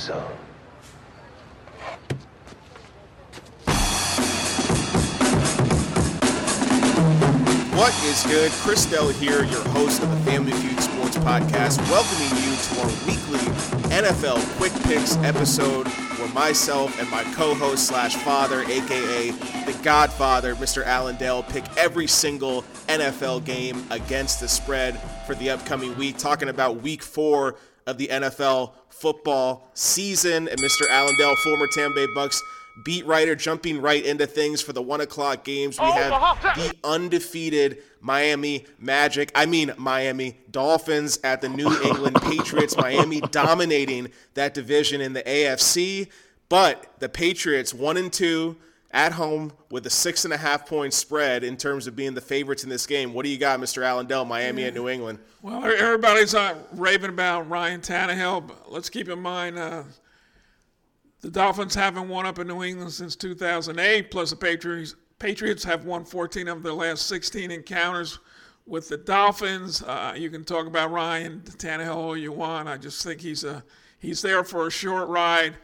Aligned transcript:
What 0.00 0.32
is 8.04 8.22
good? 8.24 8.50
Chris 8.52 8.86
Dell 8.86 9.10
here, 9.10 9.44
your 9.44 9.62
host 9.68 10.02
of 10.02 10.10
the 10.10 10.16
Family 10.30 10.52
Feud 10.52 10.80
Sports 10.80 11.18
Podcast, 11.18 11.78
welcoming 11.90 12.34
you 12.42 12.56
to 12.56 12.80
our 12.80 12.86
weekly 13.06 13.40
NFL 13.90 14.40
Quick 14.56 14.72
Picks 14.84 15.18
episode 15.18 15.86
where 15.86 16.32
myself 16.32 16.98
and 16.98 17.10
my 17.10 17.22
co-host 17.34 17.86
slash 17.86 18.16
father, 18.16 18.62
aka 18.62 19.30
the 19.30 19.78
Godfather, 19.82 20.54
Mr. 20.54 20.82
Allen 20.82 21.16
Dell, 21.16 21.42
pick 21.42 21.64
every 21.76 22.06
single 22.06 22.62
NFL 22.88 23.44
game 23.44 23.84
against 23.90 24.40
the 24.40 24.48
spread 24.48 24.98
for 25.26 25.34
the 25.34 25.50
upcoming 25.50 25.94
week, 25.98 26.16
talking 26.16 26.48
about 26.48 26.80
week 26.80 27.02
four 27.02 27.56
of 27.86 27.98
the 27.98 28.06
NFL 28.06 28.72
football 29.00 29.70
season. 29.74 30.48
And 30.48 30.60
Mr. 30.60 30.88
Allen 30.88 31.16
Dell, 31.16 31.34
former 31.36 31.66
Tampa 31.66 31.94
Bay 31.94 32.06
Bucks 32.14 32.42
beat 32.84 33.04
writer 33.06 33.34
jumping 33.34 33.80
right 33.80 34.04
into 34.04 34.26
things 34.26 34.62
for 34.62 34.72
the 34.72 34.82
one 34.82 35.00
o'clock 35.00 35.44
games. 35.44 35.78
We 35.78 35.86
oh, 35.86 35.92
have 35.92 36.56
the 36.56 36.74
undefeated 36.84 37.82
Miami 38.00 38.64
Magic, 38.78 39.30
I 39.34 39.46
mean 39.46 39.72
Miami 39.76 40.38
Dolphins 40.50 41.18
at 41.24 41.40
the 41.40 41.48
New 41.48 41.70
England 41.84 42.20
Patriots. 42.22 42.76
Miami 42.76 43.20
dominating 43.20 44.08
that 44.34 44.54
division 44.54 45.00
in 45.00 45.12
the 45.12 45.22
AFC, 45.22 46.08
but 46.48 46.86
the 46.98 47.08
Patriots 47.08 47.74
one 47.74 47.96
and 47.96 48.12
two 48.12 48.56
at 48.92 49.12
home 49.12 49.52
with 49.70 49.86
a 49.86 49.90
six 49.90 50.24
and 50.24 50.34
a 50.34 50.36
half 50.36 50.66
point 50.66 50.92
spread 50.92 51.44
in 51.44 51.56
terms 51.56 51.86
of 51.86 51.94
being 51.94 52.14
the 52.14 52.20
favorites 52.20 52.64
in 52.64 52.70
this 52.70 52.86
game. 52.86 53.14
What 53.14 53.24
do 53.24 53.30
you 53.30 53.38
got, 53.38 53.60
Mr. 53.60 53.82
Allen 53.82 54.06
Dell, 54.06 54.24
Miami 54.24 54.64
at 54.64 54.74
New 54.74 54.88
England? 54.88 55.20
Well, 55.42 55.64
everybody's 55.64 56.34
uh, 56.34 56.56
raving 56.72 57.10
about 57.10 57.48
Ryan 57.48 57.80
Tannehill, 57.80 58.48
but 58.48 58.72
let's 58.72 58.90
keep 58.90 59.08
in 59.08 59.20
mind 59.20 59.58
uh, 59.58 59.84
the 61.20 61.30
Dolphins 61.30 61.74
haven't 61.74 62.08
won 62.08 62.26
up 62.26 62.38
in 62.38 62.48
New 62.48 62.62
England 62.64 62.92
since 62.92 63.14
2008, 63.14 64.10
plus 64.10 64.30
the 64.30 64.36
Patriots, 64.36 64.96
Patriots 65.18 65.62
have 65.64 65.84
won 65.84 66.04
14 66.04 66.48
of 66.48 66.62
their 66.62 66.72
last 66.72 67.06
16 67.06 67.50
encounters 67.50 68.18
with 68.66 68.88
the 68.88 68.96
Dolphins. 68.96 69.82
Uh, 69.82 70.14
you 70.16 70.30
can 70.30 70.44
talk 70.44 70.66
about 70.66 70.90
Ryan 70.90 71.42
Tannehill 71.44 71.94
all 71.94 72.16
you 72.16 72.32
want. 72.32 72.68
I 72.68 72.76
just 72.76 73.04
think 73.04 73.20
he's 73.20 73.44
a 73.44 73.62
he's 73.98 74.22
there 74.22 74.42
for 74.44 74.66
a 74.66 74.70
short 74.70 75.08
ride. 75.08 75.56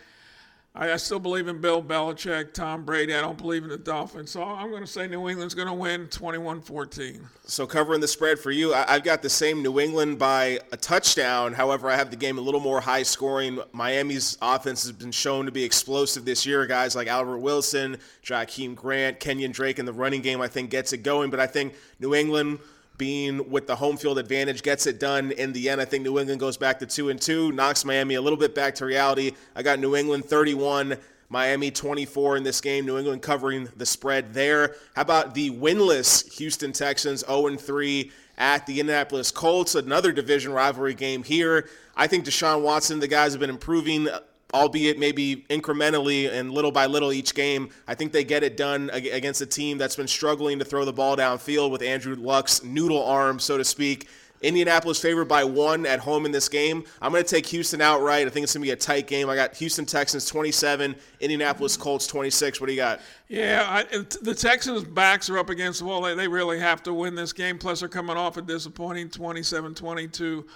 I, 0.76 0.92
I 0.92 0.96
still 0.96 1.18
believe 1.18 1.48
in 1.48 1.60
Bill 1.60 1.82
Belichick, 1.82 2.52
Tom 2.52 2.84
Brady. 2.84 3.14
I 3.14 3.20
don't 3.20 3.38
believe 3.38 3.64
in 3.64 3.70
the 3.70 3.78
Dolphins. 3.78 4.30
So 4.30 4.42
I'm 4.42 4.70
going 4.70 4.82
to 4.82 4.86
say 4.86 5.08
New 5.08 5.28
England's 5.28 5.54
going 5.54 5.68
to 5.68 5.74
win 5.74 6.06
21 6.08 6.60
14. 6.60 7.26
So 7.46 7.66
covering 7.66 8.00
the 8.00 8.08
spread 8.08 8.38
for 8.38 8.50
you, 8.50 8.74
I, 8.74 8.92
have 8.92 9.04
got 9.04 9.22
the 9.22 9.30
same 9.30 9.62
New 9.62 9.80
England 9.80 10.18
by 10.18 10.60
a 10.72 10.76
touchdown. 10.76 11.54
However, 11.54 11.88
I 11.88 11.96
have 11.96 12.10
the 12.10 12.16
game 12.16 12.38
a 12.38 12.40
little 12.40 12.60
more 12.60 12.80
high 12.80 13.02
scoring. 13.02 13.60
Miami's 13.72 14.36
offense 14.42 14.82
has 14.82 14.92
been 14.92 15.12
shown 15.12 15.46
to 15.46 15.52
be 15.52 15.64
explosive 15.64 16.24
this 16.24 16.44
year. 16.44 16.66
Guys 16.66 16.94
like 16.94 17.08
Albert 17.08 17.38
Wilson, 17.38 17.96
Jakeem 18.22 18.74
Grant, 18.74 19.18
Kenyon 19.20 19.52
Drake 19.52 19.78
in 19.78 19.86
the 19.86 19.92
running 19.92 20.20
game, 20.20 20.40
I 20.40 20.48
think 20.48 20.70
gets 20.70 20.92
it 20.92 20.98
going. 20.98 21.30
But 21.30 21.40
I 21.40 21.46
think 21.46 21.74
New 22.00 22.14
England 22.14 22.58
being 22.98 23.50
with 23.50 23.66
the 23.66 23.76
home 23.76 23.96
field 23.96 24.18
advantage 24.18 24.62
gets 24.62 24.86
it 24.86 24.98
done 24.98 25.32
in 25.32 25.52
the 25.52 25.68
end. 25.68 25.80
I 25.80 25.84
think 25.84 26.04
New 26.04 26.18
England 26.18 26.40
goes 26.40 26.56
back 26.56 26.78
to 26.80 26.86
two 26.86 27.08
and 27.08 27.20
two, 27.20 27.52
knocks 27.52 27.84
Miami 27.84 28.14
a 28.14 28.20
little 28.20 28.38
bit 28.38 28.54
back 28.54 28.74
to 28.76 28.86
reality. 28.86 29.32
I 29.54 29.62
got 29.62 29.78
New 29.78 29.96
England 29.96 30.24
31. 30.24 30.96
Miami 31.28 31.70
24 31.70 32.36
in 32.36 32.44
this 32.44 32.60
game. 32.60 32.86
New 32.86 32.98
England 32.98 33.22
covering 33.22 33.68
the 33.76 33.86
spread 33.86 34.32
there. 34.32 34.76
How 34.94 35.02
about 35.02 35.34
the 35.34 35.50
winless 35.50 36.32
Houston 36.34 36.72
Texans 36.72 37.24
0 37.26 37.48
and 37.48 37.60
3 37.60 38.12
at 38.38 38.66
the 38.66 38.78
Indianapolis 38.78 39.32
Colts? 39.32 39.74
Another 39.74 40.12
division 40.12 40.52
rivalry 40.52 40.94
game 40.94 41.24
here. 41.24 41.68
I 41.96 42.06
think 42.06 42.24
Deshaun 42.24 42.62
Watson, 42.62 43.00
the 43.00 43.08
guys 43.08 43.32
have 43.32 43.40
been 43.40 43.50
improving 43.50 44.08
albeit 44.56 44.98
maybe 44.98 45.44
incrementally 45.50 46.32
and 46.32 46.50
little 46.50 46.72
by 46.72 46.86
little 46.86 47.12
each 47.12 47.34
game. 47.34 47.70
I 47.86 47.94
think 47.94 48.12
they 48.12 48.24
get 48.24 48.42
it 48.42 48.56
done 48.56 48.90
against 48.92 49.40
a 49.40 49.46
team 49.46 49.78
that's 49.78 49.96
been 49.96 50.08
struggling 50.08 50.58
to 50.58 50.64
throw 50.64 50.84
the 50.84 50.92
ball 50.92 51.16
downfield 51.16 51.70
with 51.70 51.82
Andrew 51.82 52.16
Luck's 52.16 52.64
noodle 52.64 53.04
arm, 53.04 53.38
so 53.38 53.58
to 53.58 53.64
speak. 53.64 54.08
Indianapolis 54.42 55.00
favored 55.00 55.26
by 55.26 55.44
one 55.44 55.86
at 55.86 55.98
home 55.98 56.26
in 56.26 56.32
this 56.32 56.48
game. 56.48 56.84
I'm 57.00 57.10
going 57.10 57.24
to 57.24 57.28
take 57.28 57.46
Houston 57.46 57.80
outright. 57.80 58.26
I 58.26 58.30
think 58.30 58.44
it's 58.44 58.52
going 58.52 58.62
to 58.62 58.66
be 58.66 58.72
a 58.72 58.76
tight 58.76 59.06
game. 59.06 59.30
I 59.30 59.34
got 59.34 59.54
Houston 59.56 59.86
Texans 59.86 60.26
27, 60.26 60.94
Indianapolis 61.20 61.76
Colts 61.76 62.06
26. 62.06 62.60
What 62.60 62.66
do 62.66 62.72
you 62.72 62.78
got? 62.78 63.00
Yeah, 63.28 63.66
I, 63.68 63.82
the 64.22 64.34
Texans' 64.34 64.84
backs 64.84 65.30
are 65.30 65.38
up 65.38 65.50
against 65.50 65.80
the 65.80 65.86
wall. 65.86 66.02
They, 66.02 66.14
they 66.14 66.28
really 66.28 66.58
have 66.60 66.82
to 66.84 66.92
win 66.92 67.14
this 67.14 67.32
game. 67.32 67.58
Plus, 67.58 67.80
they're 67.80 67.88
coming 67.88 68.16
off 68.16 68.36
a 68.36 68.42
disappointing 68.42 69.08
27 69.08 69.74
22 69.74 70.46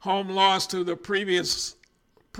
home 0.00 0.28
loss 0.30 0.66
to 0.68 0.84
the 0.84 0.96
previous 0.96 1.76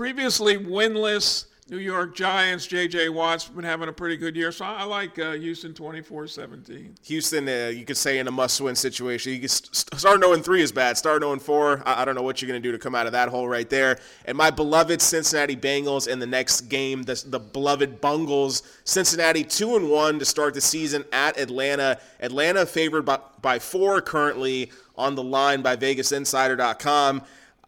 previously 0.01 0.57
winless 0.57 1.45
New 1.69 1.77
York 1.77 2.15
Giants, 2.15 2.65
J.J. 2.65 3.09
Watt's 3.09 3.47
been 3.47 3.63
having 3.63 3.87
a 3.87 3.93
pretty 3.93 4.17
good 4.17 4.35
year, 4.35 4.51
so 4.51 4.65
I 4.65 4.83
like 4.83 5.19
uh, 5.19 5.33
Houston 5.33 5.73
24-17. 5.73 7.05
Houston, 7.05 7.47
uh, 7.47 7.67
you 7.67 7.85
could 7.85 7.97
say 7.97 8.17
in 8.17 8.27
a 8.27 8.31
must-win 8.31 8.75
situation. 8.75 9.31
You 9.31 9.41
could 9.41 9.51
st- 9.51 9.99
start 9.99 10.19
0-3 10.19 10.59
is 10.59 10.71
bad. 10.71 10.97
Start 10.97 11.21
0-4. 11.21 11.83
I-, 11.85 12.01
I 12.01 12.05
don't 12.05 12.15
know 12.15 12.23
what 12.23 12.41
you're 12.41 12.49
going 12.49 12.59
to 12.59 12.67
do 12.67 12.71
to 12.71 12.79
come 12.79 12.95
out 12.95 13.05
of 13.05 13.11
that 13.11 13.29
hole 13.29 13.47
right 13.47 13.69
there. 13.69 13.99
And 14.25 14.35
my 14.35 14.49
beloved 14.49 15.03
Cincinnati 15.03 15.55
Bengals 15.55 16.07
in 16.07 16.17
the 16.17 16.25
next 16.25 16.61
game, 16.61 17.03
the, 17.03 17.23
the 17.27 17.39
beloved 17.39 18.01
Bungles, 18.01 18.63
Cincinnati 18.85 19.43
2-1 19.43 20.17
to 20.17 20.25
start 20.25 20.55
the 20.55 20.61
season 20.61 21.05
at 21.13 21.39
Atlanta. 21.39 21.99
Atlanta 22.21 22.65
favored 22.65 23.03
by, 23.03 23.19
by 23.43 23.59
four 23.59 24.01
currently 24.01 24.71
on 24.97 25.13
the 25.13 25.23
line 25.23 25.61
by 25.61 25.75
VegasInsider.com. 25.75 27.21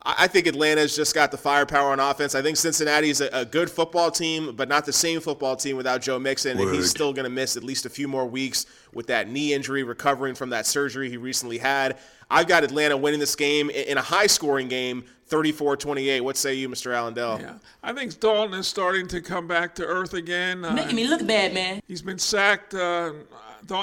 I 0.05 0.27
think 0.27 0.47
Atlanta's 0.47 0.97
just 0.97 1.15
got 1.15 1.31
the 1.31 1.37
firepower 1.37 1.91
on 1.91 1.99
offense. 2.01 2.35
I 2.35 2.41
think 2.41 2.57
Cincinnati's 2.57 3.21
a, 3.21 3.29
a 3.31 3.45
good 3.45 3.71
football 3.71 4.11
team, 4.11 4.53
but 4.53 4.67
not 4.67 4.85
the 4.85 4.91
same 4.91 5.21
football 5.21 5.55
team 5.55 5.77
without 5.77 6.01
Joe 6.01 6.19
Mixon, 6.19 6.57
Word. 6.57 6.67
and 6.67 6.75
he's 6.75 6.89
still 6.89 7.13
going 7.13 7.23
to 7.23 7.29
miss 7.29 7.55
at 7.55 7.63
least 7.63 7.85
a 7.85 7.89
few 7.89 8.09
more 8.09 8.25
weeks 8.25 8.65
with 8.93 9.07
that 9.07 9.29
knee 9.29 9.53
injury, 9.53 9.83
recovering 9.83 10.35
from 10.35 10.49
that 10.49 10.65
surgery 10.65 11.09
he 11.09 11.15
recently 11.15 11.57
had. 11.57 11.97
I've 12.29 12.47
got 12.47 12.65
Atlanta 12.65 12.97
winning 12.97 13.21
this 13.21 13.35
game 13.35 13.69
in 13.69 13.97
a 13.97 14.01
high-scoring 14.01 14.67
game, 14.67 15.05
34-28. 15.29 16.19
What 16.21 16.35
say 16.35 16.53
you, 16.55 16.67
Mr. 16.67 16.93
Allen 16.93 17.13
Dell? 17.13 17.39
Yeah, 17.39 17.53
I 17.81 17.93
think 17.93 18.19
Dalton 18.19 18.59
is 18.59 18.67
starting 18.67 19.07
to 19.07 19.21
come 19.21 19.47
back 19.47 19.73
to 19.75 19.85
earth 19.85 20.13
again. 20.13 20.65
Uh, 20.65 20.73
Making 20.73 20.97
me 20.97 21.07
look 21.07 21.25
bad, 21.25 21.53
man. 21.53 21.81
He's 21.87 22.01
been 22.01 22.19
sacked. 22.19 22.73
Uh, 22.73 23.13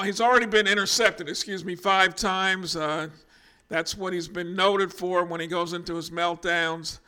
he's 0.03 0.21
already 0.21 0.45
been 0.45 0.67
intercepted, 0.67 1.27
excuse 1.29 1.65
me, 1.65 1.75
five 1.75 2.15
times. 2.15 2.75
Uh, 2.75 3.07
that's 3.71 3.95
what 3.97 4.11
he's 4.11 4.27
been 4.27 4.53
noted 4.53 4.93
for 4.93 5.23
when 5.23 5.39
he 5.39 5.47
goes 5.47 5.71
into 5.71 5.95
his 5.95 6.09
meltdowns. 6.09 6.99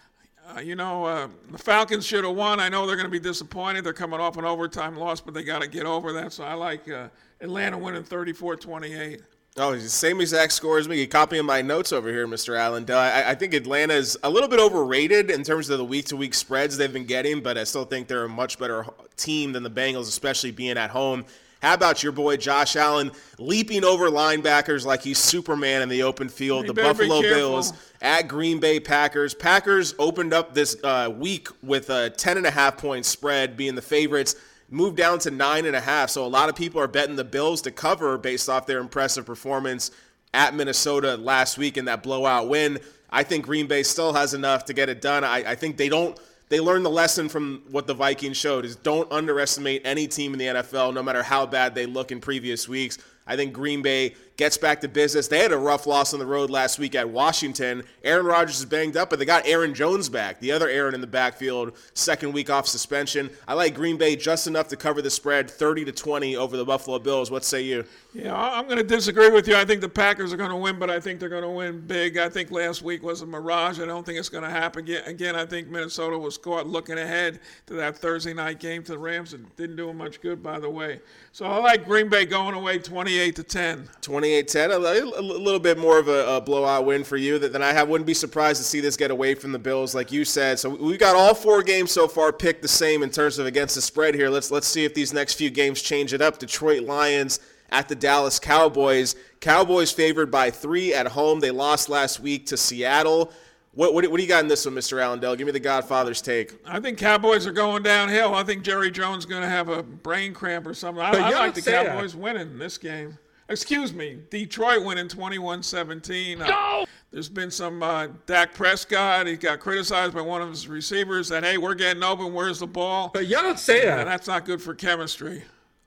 Uh, 0.47 0.61
you 0.61 0.75
know, 0.75 1.03
uh, 1.03 1.27
the 1.51 1.57
Falcons 1.57 2.05
should 2.05 2.23
have 2.23 2.35
won. 2.35 2.61
I 2.61 2.69
know 2.69 2.87
they're 2.87 2.95
going 2.95 3.05
to 3.05 3.11
be 3.11 3.19
disappointed. 3.19 3.83
They're 3.83 3.91
coming 3.91 4.21
off 4.21 4.37
an 4.37 4.45
overtime 4.45 4.95
loss, 4.95 5.19
but 5.19 5.33
they 5.33 5.43
got 5.43 5.61
to 5.61 5.67
get 5.67 5.85
over 5.85 6.13
that. 6.13 6.31
So 6.31 6.45
I 6.45 6.53
like 6.53 6.89
uh, 6.89 7.09
Atlanta 7.41 7.77
winning 7.77 8.03
34 8.03 8.55
28. 8.55 9.21
Oh, 9.57 9.77
same 9.77 10.21
exact 10.21 10.53
score 10.53 10.79
as 10.79 10.87
me. 10.87 10.99
You 11.01 11.07
copying 11.07 11.45
my 11.45 11.61
notes 11.61 11.91
over 11.91 12.09
here, 12.09 12.27
Mr. 12.27 12.57
Allen. 12.57 12.89
I, 12.89 13.31
I 13.31 13.35
think 13.35 13.53
Atlanta 13.53 13.93
is 13.93 14.17
a 14.23 14.29
little 14.29 14.49
bit 14.49 14.59
overrated 14.59 15.29
in 15.29 15.43
terms 15.43 15.69
of 15.69 15.77
the 15.77 15.85
week 15.85 16.05
to 16.05 16.17
week 16.17 16.33
spreads 16.33 16.77
they've 16.77 16.91
been 16.91 17.05
getting, 17.05 17.41
but 17.41 17.57
I 17.57 17.65
still 17.65 17.85
think 17.85 18.07
they're 18.07 18.23
a 18.23 18.29
much 18.29 18.57
better 18.57 18.85
team 19.17 19.51
than 19.51 19.63
the 19.63 19.69
Bengals, 19.69 20.07
especially 20.07 20.51
being 20.51 20.77
at 20.77 20.89
home. 20.89 21.25
How 21.63 21.75
about 21.75 22.03
your 22.03 22.11
boy 22.11 22.35
Josh 22.35 22.75
Allen 22.75 23.13
leaping 23.39 23.85
over 23.85 24.09
linebackers 24.09 24.85
like 24.85 25.01
he's 25.01 25.17
Superman 25.17 25.81
in 25.81 25.87
the 25.87 26.03
open 26.03 26.27
field? 26.27 26.67
You 26.67 26.73
the 26.73 26.81
Buffalo 26.81 27.21
Bills 27.21 27.71
at 28.01 28.27
Green 28.27 28.59
Bay 28.59 28.81
Packers. 28.81 29.33
Packers 29.33 29.95
opened 29.97 30.33
up 30.33 30.53
this 30.53 30.75
uh, 30.83 31.09
week 31.17 31.47
with 31.61 31.89
a 31.89 32.13
10.5 32.17 32.77
point 32.77 33.05
spread 33.05 33.55
being 33.55 33.75
the 33.75 33.81
favorites 33.81 34.35
moved 34.69 34.97
down 34.97 35.19
to 35.19 35.31
nine 35.31 35.65
and 35.65 35.73
a 35.73 35.79
half. 35.79 36.09
So 36.09 36.25
a 36.25 36.27
lot 36.27 36.49
of 36.49 36.55
people 36.57 36.81
are 36.81 36.87
betting 36.87 37.15
the 37.15 37.23
Bills 37.23 37.61
to 37.61 37.71
cover 37.71 38.17
based 38.17 38.49
off 38.49 38.65
their 38.65 38.79
impressive 38.79 39.25
performance 39.25 39.91
at 40.33 40.53
Minnesota 40.53 41.15
last 41.15 41.57
week 41.57 41.77
in 41.77 41.85
that 41.85 42.03
blowout 42.03 42.49
win. 42.49 42.77
I 43.09 43.23
think 43.23 43.45
Green 43.45 43.67
Bay 43.67 43.83
still 43.83 44.11
has 44.11 44.33
enough 44.33 44.65
to 44.65 44.73
get 44.73 44.89
it 44.89 44.99
done. 44.99 45.23
I, 45.23 45.51
I 45.51 45.55
think 45.55 45.77
they 45.77 45.87
don't 45.87 46.19
they 46.49 46.59
learned 46.59 46.85
the 46.85 46.89
lesson 46.89 47.29
from 47.29 47.63
what 47.71 47.87
the 47.87 47.93
Vikings 47.93 48.37
showed 48.37 48.65
is 48.65 48.75
don't 48.75 49.11
underestimate 49.11 49.81
any 49.85 50.07
team 50.07 50.33
in 50.33 50.39
the 50.39 50.45
NFL, 50.45 50.93
no 50.93 51.01
matter 51.01 51.23
how 51.23 51.45
bad 51.45 51.73
they 51.73 51.85
look 51.85 52.11
in 52.11 52.19
previous 52.19 52.67
weeks. 52.67 52.97
I 53.25 53.37
think 53.37 53.53
Green 53.53 53.81
Bay 53.81 54.15
gets 54.35 54.57
back 54.57 54.81
to 54.81 54.89
business. 54.89 55.27
They 55.27 55.39
had 55.39 55.53
a 55.53 55.57
rough 55.57 55.87
loss 55.87 56.13
on 56.13 56.19
the 56.19 56.25
road 56.25 56.49
last 56.49 56.77
week 56.77 56.93
at 56.93 57.09
Washington. 57.09 57.83
Aaron 58.03 58.25
Rodgers 58.25 58.59
is 58.59 58.65
banged 58.65 58.97
up, 58.97 59.09
but 59.09 59.17
they 59.17 59.25
got 59.25 59.47
Aaron 59.47 59.73
Jones 59.73 60.09
back, 60.09 60.39
the 60.39 60.51
other 60.51 60.67
Aaron 60.67 60.93
in 60.93 60.99
the 60.99 61.07
backfield, 61.07 61.77
second 61.93 62.33
week 62.33 62.49
off 62.49 62.67
suspension. 62.67 63.29
I 63.47 63.53
like 63.53 63.75
Green 63.75 63.97
Bay 63.97 64.17
just 64.17 64.45
enough 64.47 64.67
to 64.69 64.75
cover 64.75 65.01
the 65.01 65.09
spread 65.09 65.49
30 65.49 65.85
to 65.85 65.91
20 65.93 66.35
over 66.35 66.57
the 66.57 66.65
Buffalo 66.65 66.99
Bills. 66.99 67.31
What 67.31 67.45
say 67.45 67.61
you? 67.61 67.85
Yeah, 68.13 68.35
I'm 68.35 68.65
going 68.65 68.77
to 68.77 68.83
disagree 68.83 69.31
with 69.31 69.47
you. 69.47 69.55
I 69.55 69.65
think 69.65 69.81
the 69.81 69.89
Packers 69.89 70.31
are 70.31 70.37
going 70.37 70.51
to 70.51 70.55
win, 70.55 70.77
but 70.77 70.91
I 70.91 70.99
think 70.99 71.19
they're 71.19 71.29
going 71.29 71.43
to 71.43 71.49
win 71.49 71.79
big. 71.79 72.17
I 72.17 72.29
think 72.29 72.51
last 72.51 72.83
week 72.83 73.01
was 73.01 73.23
a 73.23 73.25
mirage. 73.25 73.79
I 73.79 73.85
don't 73.85 74.05
think 74.05 74.19
it's 74.19 74.29
going 74.29 74.43
to 74.43 74.51
happen 74.51 74.87
again. 74.87 75.35
I 75.35 75.45
think 75.47 75.67
Minnesota 75.67 76.17
was 76.17 76.37
caught 76.37 76.67
looking 76.67 76.99
ahead 76.99 77.39
to 77.65 77.73
that 77.73 77.97
Thursday 77.97 78.33
night 78.35 78.59
game 78.59 78.83
to 78.83 78.91
the 78.91 78.99
Rams 78.99 79.33
and 79.33 79.53
didn't 79.55 79.77
do 79.77 79.87
them 79.87 79.97
much 79.97 80.21
good, 80.21 80.43
by 80.43 80.59
the 80.59 80.69
way. 80.69 80.99
So 81.31 81.45
I 81.45 81.57
like 81.57 81.85
Green 81.85 82.07
Bay 82.07 82.25
going 82.25 82.53
away 82.53 82.77
28 82.77 83.35
to 83.35 83.43
10. 83.43 83.89
28-10, 84.01 84.69
a, 84.69 85.19
a 85.19 85.21
little 85.21 85.59
bit 85.59 85.79
more 85.79 85.97
of 85.97 86.07
a, 86.07 86.35
a, 86.35 86.41
blowout 86.41 86.85
win 86.85 87.03
for 87.03 87.17
you 87.17 87.39
than 87.39 87.63
I 87.63 87.73
have. 87.73 87.89
Wouldn't 87.89 88.05
be 88.05 88.13
surprised 88.13 88.61
to 88.61 88.67
see 88.67 88.79
this 88.79 88.95
get 88.95 89.09
away 89.09 89.33
from 89.33 89.51
the 89.51 89.59
Bills, 89.59 89.95
like 89.95 90.11
you 90.11 90.23
said. 90.23 90.59
So 90.59 90.69
we've 90.69 90.99
got 90.99 91.15
all 91.15 91.33
four 91.33 91.63
games 91.63 91.91
so 91.91 92.07
far 92.07 92.31
picked 92.31 92.61
the 92.61 92.67
same 92.67 93.01
in 93.01 93.09
terms 93.09 93.39
of 93.39 93.47
against 93.47 93.73
the 93.73 93.81
spread 93.81 94.13
here. 94.13 94.29
Let's 94.29 94.51
let's 94.51 94.67
see 94.67 94.85
if 94.85 94.93
these 94.93 95.13
next 95.13 95.33
few 95.33 95.49
games 95.49 95.81
change 95.81 96.13
it 96.13 96.21
up. 96.21 96.37
Detroit 96.37 96.83
Lions 96.83 97.39
at 97.73 97.89
the 97.89 97.95
Dallas 97.95 98.39
Cowboys. 98.39 99.15
Cowboys 99.41 99.91
favored 99.91 100.31
by 100.31 100.51
three 100.51 100.93
at 100.93 101.07
home. 101.07 101.41
They 101.41 101.51
lost 101.51 101.89
last 101.89 102.19
week 102.21 102.45
to 102.45 102.57
Seattle. 102.57 103.33
What, 103.73 103.95
what, 103.95 104.07
what, 104.09 104.17
do 104.17 104.23
you 104.23 104.29
got 104.29 104.43
in 104.43 104.47
this 104.47 104.65
one, 104.65 104.75
Mr. 104.75 105.01
Allen 105.01 105.19
Dell? 105.19 105.35
Give 105.35 105.47
me 105.47 105.51
the 105.51 105.59
Godfather's 105.59 106.21
take. 106.21 106.53
I 106.63 106.79
think 106.79 106.99
Cowboys 106.99 107.47
are 107.47 107.51
going 107.51 107.81
downhill. 107.81 108.35
I 108.35 108.43
think 108.43 108.63
Jerry 108.63 108.91
Jones 108.91 109.23
is 109.23 109.25
going 109.25 109.41
to 109.41 109.49
have 109.49 109.67
a 109.67 109.81
brain 109.81 110.33
cramp 110.33 110.67
or 110.67 110.75
something. 110.75 111.03
I, 111.03 111.09
I 111.09 111.31
like 111.31 111.55
the 111.55 111.63
Cowboys 111.63 112.13
that. 112.13 112.19
winning 112.19 112.59
this 112.59 112.77
game. 112.77 113.17
Excuse 113.49 113.91
me, 113.91 114.19
Detroit 114.29 114.85
winning 114.85 115.07
21-17. 115.07 116.41
Uh, 116.41 116.85
there's 117.11 117.29
been 117.29 117.51
some 117.51 117.83
uh, 117.83 118.07
Dak 118.25 118.53
Prescott. 118.53 119.27
He 119.27 119.35
got 119.35 119.59
criticized 119.59 120.13
by 120.13 120.21
one 120.21 120.41
of 120.41 120.49
his 120.49 120.67
receivers 120.67 121.29
that, 121.29 121.43
hey, 121.43 121.57
we're 121.57 121.75
getting 121.75 122.03
open. 122.03 122.33
Where's 122.33 122.59
the 122.59 122.67
ball? 122.67 123.09
But 123.13 123.27
y'all 123.27 123.41
don't 123.41 123.59
say 123.59 123.85
that. 123.85 123.99
And 123.99 124.07
that's 124.07 124.27
not 124.27 124.45
good 124.45 124.61
for 124.61 124.73
chemistry. 124.73 125.43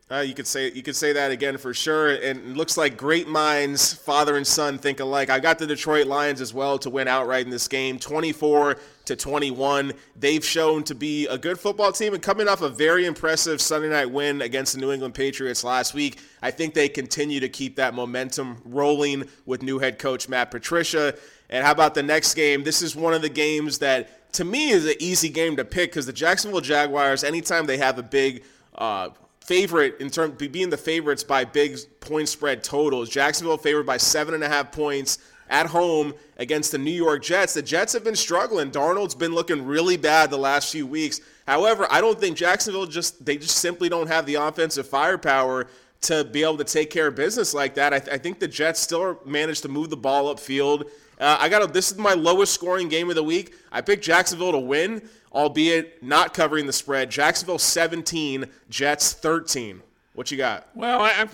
Uh, 0.08 0.20
you 0.20 0.34
could 0.34 0.46
say 0.46 0.70
you 0.70 0.84
could 0.84 0.94
say 0.94 1.12
that 1.12 1.32
again 1.32 1.58
for 1.58 1.74
sure. 1.74 2.10
And 2.10 2.38
it 2.38 2.56
looks 2.56 2.76
like 2.76 2.96
great 2.96 3.26
minds, 3.26 3.92
father 3.92 4.36
and 4.36 4.46
son, 4.46 4.78
think 4.78 5.00
alike. 5.00 5.30
I 5.30 5.40
got 5.40 5.58
the 5.58 5.66
Detroit 5.66 6.06
Lions 6.06 6.40
as 6.40 6.54
well 6.54 6.78
to 6.78 6.90
win 6.90 7.08
outright 7.08 7.44
in 7.44 7.50
this 7.50 7.66
game, 7.66 7.98
24 7.98 8.76
to 9.06 9.16
21. 9.16 9.92
They've 10.14 10.44
shown 10.44 10.84
to 10.84 10.94
be 10.94 11.26
a 11.26 11.36
good 11.36 11.58
football 11.58 11.90
team 11.90 12.14
and 12.14 12.22
coming 12.22 12.46
off 12.46 12.62
a 12.62 12.68
very 12.68 13.04
impressive 13.04 13.60
Sunday 13.60 13.88
night 13.88 14.08
win 14.08 14.42
against 14.42 14.74
the 14.74 14.80
New 14.80 14.92
England 14.92 15.14
Patriots 15.14 15.64
last 15.64 15.92
week. 15.92 16.20
I 16.40 16.52
think 16.52 16.74
they 16.74 16.88
continue 16.88 17.40
to 17.40 17.48
keep 17.48 17.74
that 17.74 17.92
momentum 17.92 18.58
rolling 18.64 19.24
with 19.44 19.64
new 19.64 19.80
head 19.80 19.98
coach 19.98 20.28
Matt 20.28 20.52
Patricia. 20.52 21.16
And 21.50 21.64
how 21.64 21.72
about 21.72 21.94
the 21.94 22.04
next 22.04 22.34
game? 22.34 22.62
This 22.62 22.80
is 22.80 22.94
one 22.94 23.12
of 23.12 23.22
the 23.22 23.28
games 23.28 23.80
that 23.80 24.32
to 24.34 24.44
me 24.44 24.70
is 24.70 24.86
an 24.86 24.94
easy 25.00 25.30
game 25.30 25.56
to 25.56 25.64
pick 25.64 25.90
because 25.90 26.06
the 26.06 26.12
Jacksonville 26.12 26.60
Jaguars, 26.60 27.24
anytime 27.24 27.66
they 27.66 27.78
have 27.78 27.98
a 27.98 28.04
big 28.04 28.44
uh, 28.76 29.08
favorite 29.46 30.00
in 30.00 30.10
terms 30.10 30.34
being 30.48 30.70
the 30.70 30.76
favorites 30.76 31.22
by 31.22 31.44
big 31.44 31.78
point 32.00 32.28
spread 32.28 32.64
totals. 32.64 33.08
Jacksonville 33.08 33.56
favored 33.56 33.86
by 33.86 33.96
seven 33.96 34.34
and 34.34 34.42
a 34.42 34.48
half 34.48 34.72
points 34.72 35.18
at 35.48 35.66
home 35.66 36.12
against 36.38 36.72
the 36.72 36.78
New 36.78 36.90
York 36.90 37.22
Jets. 37.22 37.54
The 37.54 37.62
Jets 37.62 37.92
have 37.92 38.02
been 38.02 38.16
struggling. 38.16 38.72
Darnold's 38.72 39.14
been 39.14 39.34
looking 39.34 39.64
really 39.64 39.96
bad 39.96 40.30
the 40.30 40.36
last 40.36 40.72
few 40.72 40.86
weeks. 40.86 41.20
However, 41.46 41.86
I 41.90 42.00
don't 42.00 42.18
think 42.18 42.36
Jacksonville 42.36 42.86
just 42.86 43.24
they 43.24 43.36
just 43.36 43.58
simply 43.58 43.88
don't 43.88 44.08
have 44.08 44.26
the 44.26 44.34
offensive 44.34 44.88
firepower 44.88 45.68
to 46.02 46.24
be 46.24 46.42
able 46.42 46.58
to 46.58 46.64
take 46.64 46.90
care 46.90 47.06
of 47.06 47.14
business 47.14 47.54
like 47.54 47.74
that. 47.76 47.94
I, 47.94 48.00
th- 48.00 48.12
I 48.12 48.18
think 48.18 48.40
the 48.40 48.48
Jets 48.48 48.80
still 48.80 49.20
managed 49.24 49.62
to 49.62 49.68
move 49.68 49.90
the 49.90 49.96
ball 49.96 50.34
upfield. 50.34 50.90
Uh, 51.18 51.38
I 51.40 51.48
got 51.48 51.62
a, 51.62 51.66
this 51.66 51.90
is 51.90 51.98
my 51.98 52.14
lowest 52.14 52.52
scoring 52.52 52.88
game 52.88 53.08
of 53.08 53.16
the 53.16 53.22
week. 53.22 53.54
I 53.72 53.80
picked 53.80 54.04
Jacksonville 54.04 54.52
to 54.52 54.58
win 54.58 55.02
albeit 55.36 56.02
not 56.02 56.34
covering 56.34 56.66
the 56.66 56.72
spread. 56.72 57.10
Jacksonville 57.10 57.58
17, 57.58 58.46
Jets 58.70 59.12
13. 59.12 59.82
What 60.14 60.30
you 60.30 60.38
got? 60.38 60.66
Well, 60.74 61.02
I, 61.02 61.10
am 61.10 61.28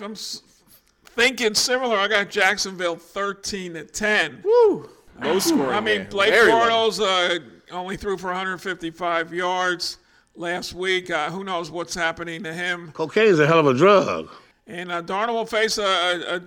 thinking 1.05 1.55
similar. 1.55 1.97
I 1.97 2.09
got 2.09 2.29
Jacksonville 2.29 2.97
13 2.97 3.77
at 3.77 3.93
10. 3.93 4.41
Woo! 4.43 4.89
Low 5.21 5.39
scoring. 5.39 5.69
I 5.69 5.79
mean, 5.79 6.07
Blake 6.09 6.33
Bortles 6.33 6.99
uh, 7.01 7.39
only 7.71 7.95
threw 7.95 8.17
for 8.17 8.27
155 8.27 9.33
yards 9.33 9.99
last 10.35 10.73
week. 10.73 11.09
Uh, 11.09 11.31
who 11.31 11.45
knows 11.45 11.71
what's 11.71 11.95
happening 11.95 12.43
to 12.43 12.53
him? 12.53 12.91
Cocaine's 12.91 13.39
a 13.39 13.47
hell 13.47 13.59
of 13.59 13.67
a 13.67 13.73
drug. 13.73 14.29
And 14.67 14.91
uh, 14.91 15.01
Darnold 15.01 15.33
will 15.33 15.45
face 15.45 15.77
a, 15.77 15.83
a, 15.83 16.35
a 16.35 16.41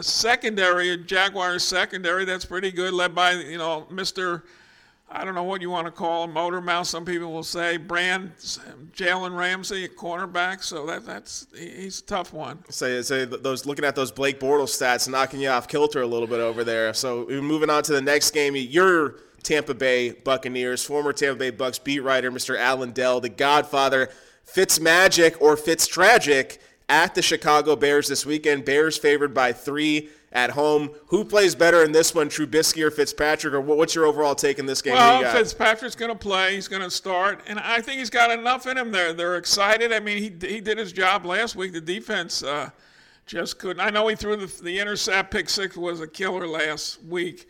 secondary, 0.00 0.90
a 0.90 0.96
Jaguars 0.96 1.62
secondary 1.62 2.24
that's 2.24 2.44
pretty 2.44 2.70
good, 2.70 2.92
led 2.92 3.14
by 3.14 3.32
you 3.32 3.58
know 3.58 3.86
Mr. 3.90 4.42
I 5.14 5.24
don't 5.24 5.34
know 5.34 5.42
what 5.42 5.60
you 5.60 5.68
want 5.68 5.86
to 5.86 5.90
call 5.90 6.24
him, 6.24 6.32
motor 6.32 6.62
mouth. 6.62 6.86
Some 6.86 7.04
people 7.04 7.32
will 7.32 7.42
say 7.42 7.76
brand 7.76 8.32
Jalen 8.38 9.36
Ramsey, 9.36 9.84
a 9.84 9.88
cornerback. 9.88 10.62
So 10.62 10.86
that 10.86 11.04
that's 11.04 11.46
he's 11.56 12.00
a 12.00 12.04
tough 12.04 12.32
one. 12.32 12.64
Say 12.70 13.02
say 13.02 13.24
those 13.26 13.66
looking 13.66 13.84
at 13.84 13.94
those 13.94 14.10
Blake 14.10 14.40
Bortles 14.40 14.70
stats, 14.70 15.08
knocking 15.08 15.40
you 15.40 15.48
off 15.48 15.68
kilter 15.68 16.00
a 16.00 16.06
little 16.06 16.28
bit 16.28 16.40
over 16.40 16.64
there. 16.64 16.94
So 16.94 17.26
moving 17.28 17.68
on 17.68 17.82
to 17.84 17.92
the 17.92 18.00
next 18.00 18.30
game, 18.30 18.56
your 18.56 19.16
Tampa 19.42 19.74
Bay 19.74 20.12
Buccaneers, 20.12 20.84
former 20.84 21.12
Tampa 21.12 21.38
Bay 21.38 21.50
Bucks 21.50 21.78
beat 21.78 22.00
writer 22.00 22.30
Mr. 22.30 22.58
Alan 22.58 22.92
Dell, 22.92 23.20
the 23.20 23.28
Godfather, 23.28 24.08
Fitz 24.44 24.80
Magic 24.80 25.40
or 25.42 25.56
Fitz 25.56 25.86
Tragic 25.86 26.60
at 26.88 27.14
the 27.14 27.22
Chicago 27.22 27.76
Bears 27.76 28.08
this 28.08 28.26
weekend. 28.26 28.64
Bears 28.64 28.98
favored 28.98 29.32
by 29.32 29.52
three 29.52 30.08
at 30.32 30.50
home. 30.50 30.90
Who 31.08 31.24
plays 31.24 31.54
better 31.54 31.84
in 31.84 31.92
this 31.92 32.14
one, 32.14 32.28
Trubisky 32.28 32.82
or 32.82 32.90
Fitzpatrick? 32.90 33.52
Or 33.54 33.60
what's 33.60 33.94
your 33.94 34.06
overall 34.06 34.34
take 34.34 34.58
in 34.58 34.66
this 34.66 34.80
game? 34.80 34.94
Well, 34.94 35.30
Fitzpatrick's 35.32 35.94
going 35.94 36.10
to 36.10 36.18
play. 36.18 36.54
He's 36.54 36.68
going 36.68 36.82
to 36.82 36.90
start, 36.90 37.42
and 37.46 37.58
I 37.58 37.80
think 37.80 37.98
he's 37.98 38.10
got 38.10 38.30
enough 38.30 38.66
in 38.66 38.78
him. 38.78 38.90
There, 38.92 39.12
they're 39.12 39.36
excited. 39.36 39.92
I 39.92 40.00
mean, 40.00 40.18
he 40.18 40.48
he 40.48 40.60
did 40.60 40.78
his 40.78 40.92
job 40.92 41.26
last 41.26 41.54
week. 41.54 41.72
The 41.72 41.80
defense 41.80 42.42
uh, 42.42 42.70
just 43.26 43.58
couldn't. 43.58 43.80
I 43.80 43.90
know 43.90 44.08
he 44.08 44.16
threw 44.16 44.36
the, 44.36 44.62
the 44.62 44.78
intercept. 44.78 45.30
Pick 45.30 45.50
six 45.50 45.76
was 45.76 46.00
a 46.00 46.08
killer 46.08 46.46
last 46.46 47.02
week. 47.04 47.48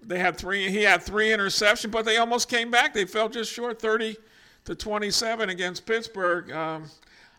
They 0.00 0.18
had 0.18 0.36
three. 0.36 0.70
He 0.70 0.82
had 0.82 1.02
three 1.02 1.28
interceptions, 1.28 1.90
but 1.90 2.04
they 2.04 2.18
almost 2.18 2.48
came 2.48 2.70
back. 2.70 2.94
They 2.94 3.04
fell 3.04 3.28
just 3.28 3.52
short, 3.52 3.80
thirty 3.80 4.16
to 4.66 4.74
twenty-seven 4.74 5.48
against 5.48 5.86
Pittsburgh. 5.86 6.52
Um, 6.52 6.84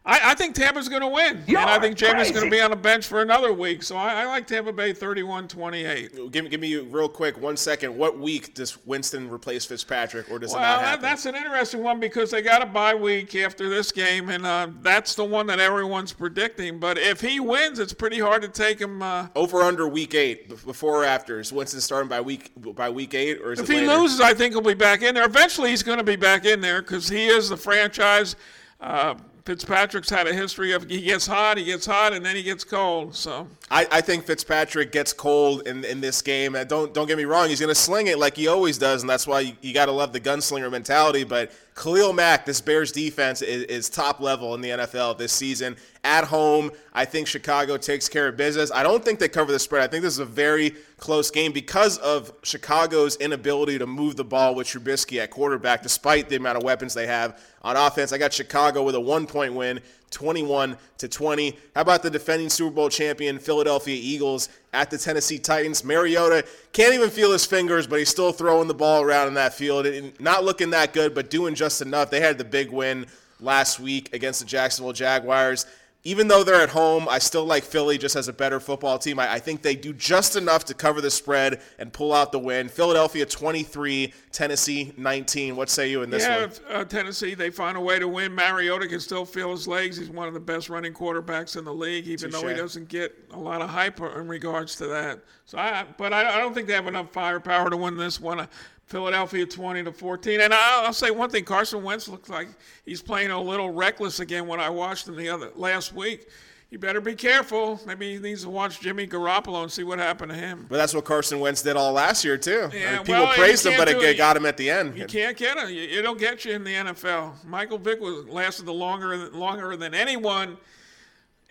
I, 0.09 0.31
I 0.31 0.33
think 0.33 0.55
Tampa's 0.55 0.89
going 0.89 1.03
to 1.03 1.07
win. 1.07 1.43
You're 1.45 1.59
and 1.59 1.69
I 1.69 1.77
think 1.77 1.95
Jameis 1.95 2.33
going 2.33 2.45
to 2.45 2.49
be 2.49 2.59
on 2.61 2.71
the 2.71 2.75
bench 2.75 3.05
for 3.05 3.21
another 3.21 3.53
week. 3.53 3.83
So 3.83 3.95
I, 3.95 4.23
I 4.23 4.25
like 4.25 4.47
Tampa 4.47 4.73
Bay 4.73 4.91
31 4.91 5.47
28. 5.47 6.31
Give, 6.31 6.49
give 6.49 6.59
me 6.59 6.77
real 6.77 7.07
quick, 7.07 7.39
one 7.39 7.55
second. 7.55 7.95
What 7.95 8.17
week 8.17 8.55
does 8.55 8.83
Winston 8.87 9.29
replace 9.29 9.65
Fitzpatrick, 9.65 10.31
or 10.31 10.39
does 10.39 10.51
well, 10.51 10.59
it 10.59 10.63
not 10.63 10.81
happen? 10.81 11.01
that's 11.03 11.27
an 11.27 11.35
interesting 11.35 11.83
one 11.83 11.99
because 11.99 12.31
they 12.31 12.41
got 12.41 12.63
a 12.63 12.65
bye 12.65 12.95
week 12.95 13.35
after 13.35 13.69
this 13.69 13.91
game, 13.91 14.29
and 14.29 14.47
uh, 14.47 14.69
that's 14.81 15.13
the 15.13 15.23
one 15.23 15.45
that 15.45 15.59
everyone's 15.59 16.11
predicting. 16.11 16.79
But 16.79 16.97
if 16.97 17.21
he 17.21 17.39
wins, 17.39 17.77
it's 17.77 17.93
pretty 17.93 18.19
hard 18.19 18.41
to 18.41 18.47
take 18.47 18.81
him. 18.81 19.03
Uh, 19.03 19.27
Over 19.35 19.61
under 19.61 19.87
week 19.87 20.15
eight, 20.15 20.49
before 20.65 21.03
or 21.03 21.05
after? 21.05 21.39
Is 21.39 21.53
Winston 21.53 21.81
starting 21.81 22.09
by 22.09 22.21
week 22.21 22.51
by 22.75 22.89
week 22.89 23.13
eight, 23.13 23.39
or 23.41 23.51
is 23.51 23.59
if 23.59 23.67
he 23.67 23.75
later? 23.75 23.99
loses, 23.99 24.21
I 24.21 24.33
think 24.33 24.53
he'll 24.53 24.61
be 24.61 24.73
back 24.73 25.03
in 25.03 25.13
there. 25.13 25.25
Eventually, 25.25 25.69
he's 25.69 25.83
going 25.83 25.99
to 25.99 26.03
be 26.03 26.15
back 26.15 26.45
in 26.45 26.61
there 26.61 26.81
because 26.81 27.07
he 27.07 27.27
is 27.27 27.49
the 27.49 27.57
franchise. 27.57 28.35
Uh, 28.81 29.13
Fitzpatrick's 29.49 30.11
had 30.11 30.27
a 30.27 30.33
history 30.33 30.73
of 30.73 30.87
he 30.87 31.01
gets 31.01 31.25
hot, 31.25 31.57
he 31.57 31.63
gets 31.63 31.87
hot, 31.87 32.13
and 32.13 32.23
then 32.23 32.35
he 32.35 32.43
gets 32.43 32.63
cold. 32.63 33.15
So 33.15 33.47
I, 33.71 33.87
I 33.91 33.99
think 33.99 34.25
Fitzpatrick 34.25 34.91
gets 34.91 35.11
cold 35.11 35.67
in, 35.67 35.83
in 35.85 36.01
this 36.01 36.21
game. 36.21 36.55
Don't 36.67 36.93
don't 36.93 37.07
get 37.07 37.17
me 37.17 37.25
wrong, 37.25 37.49
he's 37.49 37.59
going 37.59 37.69
to 37.69 37.73
sling 37.73 38.05
it 38.05 38.19
like 38.19 38.35
he 38.35 38.47
always 38.47 38.77
does, 38.77 39.01
and 39.01 39.09
that's 39.09 39.25
why 39.25 39.39
you, 39.39 39.53
you 39.61 39.73
got 39.73 39.87
to 39.87 39.91
love 39.91 40.13
the 40.13 40.19
gunslinger 40.19 40.69
mentality. 40.69 41.23
But 41.23 41.51
Khalil 41.75 42.13
Mack, 42.13 42.45
this 42.45 42.59
Bears 42.59 42.91
defense 42.91 43.41
is, 43.41 43.63
is, 43.63 43.89
top 43.89 44.19
level 44.19 44.53
in 44.53 44.61
the 44.61 44.69
NFL 44.69 45.17
this 45.17 45.31
season. 45.31 45.77
At 46.03 46.25
home, 46.25 46.71
I 46.93 47.05
think 47.05 47.27
Chicago 47.27 47.77
takes 47.77 48.09
care 48.09 48.27
of 48.27 48.35
business. 48.35 48.71
I 48.71 48.83
don't 48.83 49.03
think 49.03 49.19
they 49.19 49.29
cover 49.29 49.51
the 49.51 49.59
spread. 49.59 49.83
I 49.83 49.87
think 49.87 50.03
this 50.03 50.13
is 50.13 50.19
a 50.19 50.25
very 50.25 50.75
close 50.97 51.31
game 51.31 51.51
because 51.51 51.97
of 51.99 52.33
Chicago's 52.43 53.15
inability 53.17 53.79
to 53.79 53.87
move 53.87 54.17
the 54.17 54.25
ball 54.25 54.55
with 54.55 54.67
Trubisky 54.67 55.21
at 55.21 55.31
quarterback, 55.31 55.81
despite 55.81 56.27
the 56.27 56.35
amount 56.35 56.57
of 56.57 56.63
weapons 56.63 56.93
they 56.93 57.07
have 57.07 57.41
on 57.61 57.77
offense. 57.77 58.11
I 58.11 58.17
got 58.17 58.33
Chicago 58.33 58.83
with 58.83 58.95
a 58.95 58.99
one 58.99 59.25
point 59.25 59.53
win. 59.53 59.79
21 60.11 60.77
to 60.97 61.07
20. 61.07 61.57
How 61.75 61.81
about 61.81 62.03
the 62.03 62.09
defending 62.09 62.49
Super 62.49 62.75
Bowl 62.75 62.89
champion 62.89 63.39
Philadelphia 63.39 63.97
Eagles 63.99 64.49
at 64.73 64.89
the 64.89 64.97
Tennessee 64.97 65.39
Titans? 65.39 65.83
Mariota 65.83 66.45
can't 66.73 66.93
even 66.93 67.09
feel 67.09 67.31
his 67.31 67.45
fingers, 67.45 67.87
but 67.87 67.99
he's 67.99 68.09
still 68.09 68.31
throwing 68.31 68.67
the 68.67 68.73
ball 68.73 69.01
around 69.01 69.27
in 69.27 69.33
that 69.35 69.53
field. 69.53 69.87
Not 70.19 70.43
looking 70.43 70.69
that 70.71 70.93
good, 70.93 71.13
but 71.13 71.29
doing 71.29 71.55
just 71.55 71.81
enough. 71.81 72.09
They 72.09 72.21
had 72.21 72.37
the 72.37 72.45
big 72.45 72.71
win 72.71 73.05
last 73.39 73.79
week 73.79 74.13
against 74.13 74.39
the 74.39 74.45
Jacksonville 74.45 74.93
Jaguars 74.93 75.65
even 76.09 76.27
though 76.27 76.43
they're 76.43 76.55
at 76.55 76.69
home, 76.69 77.07
I 77.07 77.19
still 77.19 77.45
like 77.45 77.63
Philly 77.63 77.99
just 77.99 78.15
as 78.15 78.27
a 78.27 78.33
better 78.33 78.59
football 78.59 78.97
team. 78.97 79.19
I, 79.19 79.33
I, 79.33 79.39
think 79.39 79.61
they 79.61 79.75
do 79.75 79.93
just 79.93 80.35
enough 80.35 80.65
to 80.65 80.73
cover 80.73 81.01
the 81.01 81.11
spread 81.11 81.61
and 81.77 81.93
pull 81.93 82.13
out 82.13 82.31
the 82.31 82.39
win. 82.39 82.67
Philadelphia 82.67 83.27
23, 83.27 84.11
Tennessee 84.31 84.91
19. 84.97 85.55
What 85.55 85.69
say 85.69 85.91
you 85.91 86.01
in 86.01 86.09
this 86.09 86.23
yeah, 86.23 86.47
one? 86.47 86.51
Uh, 86.67 86.83
Tennessee, 86.83 87.35
they 87.35 87.51
find 87.51 87.77
a 87.77 87.79
way 87.79 87.99
to 87.99 88.07
win. 88.07 88.33
Mariota 88.33 88.87
can 88.87 88.99
still 88.99 89.23
feel 89.23 89.51
his 89.51 89.67
legs. 89.67 89.97
He's 89.97 90.09
one 90.09 90.27
of 90.27 90.33
the 90.33 90.39
best 90.39 90.67
running 90.67 90.93
quarterbacks 90.93 91.55
in 91.55 91.63
the 91.63 91.73
league, 91.73 92.07
even 92.07 92.31
Touché. 92.31 92.41
though 92.41 92.47
he 92.47 92.55
doesn't 92.55 92.89
get 92.89 93.15
a 93.29 93.39
lot 93.39 93.61
of 93.61 93.69
hype 93.69 93.99
in 93.99 94.27
regards 94.27 94.75
to 94.77 94.87
that. 94.87 95.19
So, 95.45 95.59
I, 95.59 95.85
but 95.95 96.11
I, 96.11 96.35
I 96.35 96.37
don't 96.39 96.55
think 96.55 96.65
they 96.65 96.73
have 96.73 96.87
enough 96.87 97.13
firepower 97.13 97.69
to 97.69 97.77
win 97.77 97.97
this 97.97 98.19
one. 98.19 98.47
Philadelphia 98.89 99.45
20 99.45 99.83
to 99.83 99.91
14. 99.91 100.41
And 100.41 100.53
I'll, 100.53 100.87
I'll, 100.87 100.93
say 100.93 101.11
one 101.11 101.29
thing: 101.29 101.45
Carson 101.45 101.83
Wentz 101.83 102.07
looks 102.07 102.27
like 102.27 102.47
he's 102.85 103.01
playing 103.01 103.29
a 103.29 103.39
little 103.39 103.69
reckless 103.69 104.19
again. 104.19 104.47
When 104.47 104.59
I 104.59 104.69
watched 104.69 105.07
him 105.07 105.15
the 105.15 105.29
other 105.29 105.51
last 105.55 105.93
week, 105.93 106.27
you 106.71 106.79
better 106.79 106.99
be 106.99 107.13
careful. 107.13 107.79
Maybe 107.85 108.13
he 108.13 108.19
needs 108.19 108.41
to 108.43 108.49
watch 108.49 108.79
Jimmy 108.79 109.05
Garoppolo 109.05 109.61
and 109.61 109.71
see 109.71 109.83
what 109.83 109.99
happened 109.99 110.31
to 110.31 110.37
him. 110.37 110.65
But 110.67 110.77
that's 110.77 110.95
what 110.95 111.05
Carson 111.05 111.39
Wentz 111.39 111.61
did 111.61 111.77
all 111.77 111.93
last 111.93 112.25
year 112.25 112.35
too. 112.35 112.69
Yeah, 112.73 112.89
I 112.89 112.91
mean, 112.93 113.05
people 113.05 113.13
well, 113.21 113.33
praised 113.35 113.65
him, 113.65 113.73
but 113.77 113.89
it, 113.89 113.97
it 113.97 114.17
got 114.17 114.35
him 114.35 114.47
at 114.47 114.57
the 114.57 114.71
end. 114.71 114.97
You 114.97 115.05
can't 115.05 115.37
get 115.37 115.57
him. 115.57 115.69
It'll 115.69 116.15
get 116.15 116.43
you 116.45 116.53
in 116.53 116.63
the 116.63 116.73
NFL. 116.73 117.45
Michael 117.45 117.77
Vick 117.77 118.01
was 118.01 118.27
lasted 118.27 118.65
the 118.65 118.73
longer 118.73 119.29
longer 119.29 119.77
than 119.77 119.93
anyone 119.93 120.57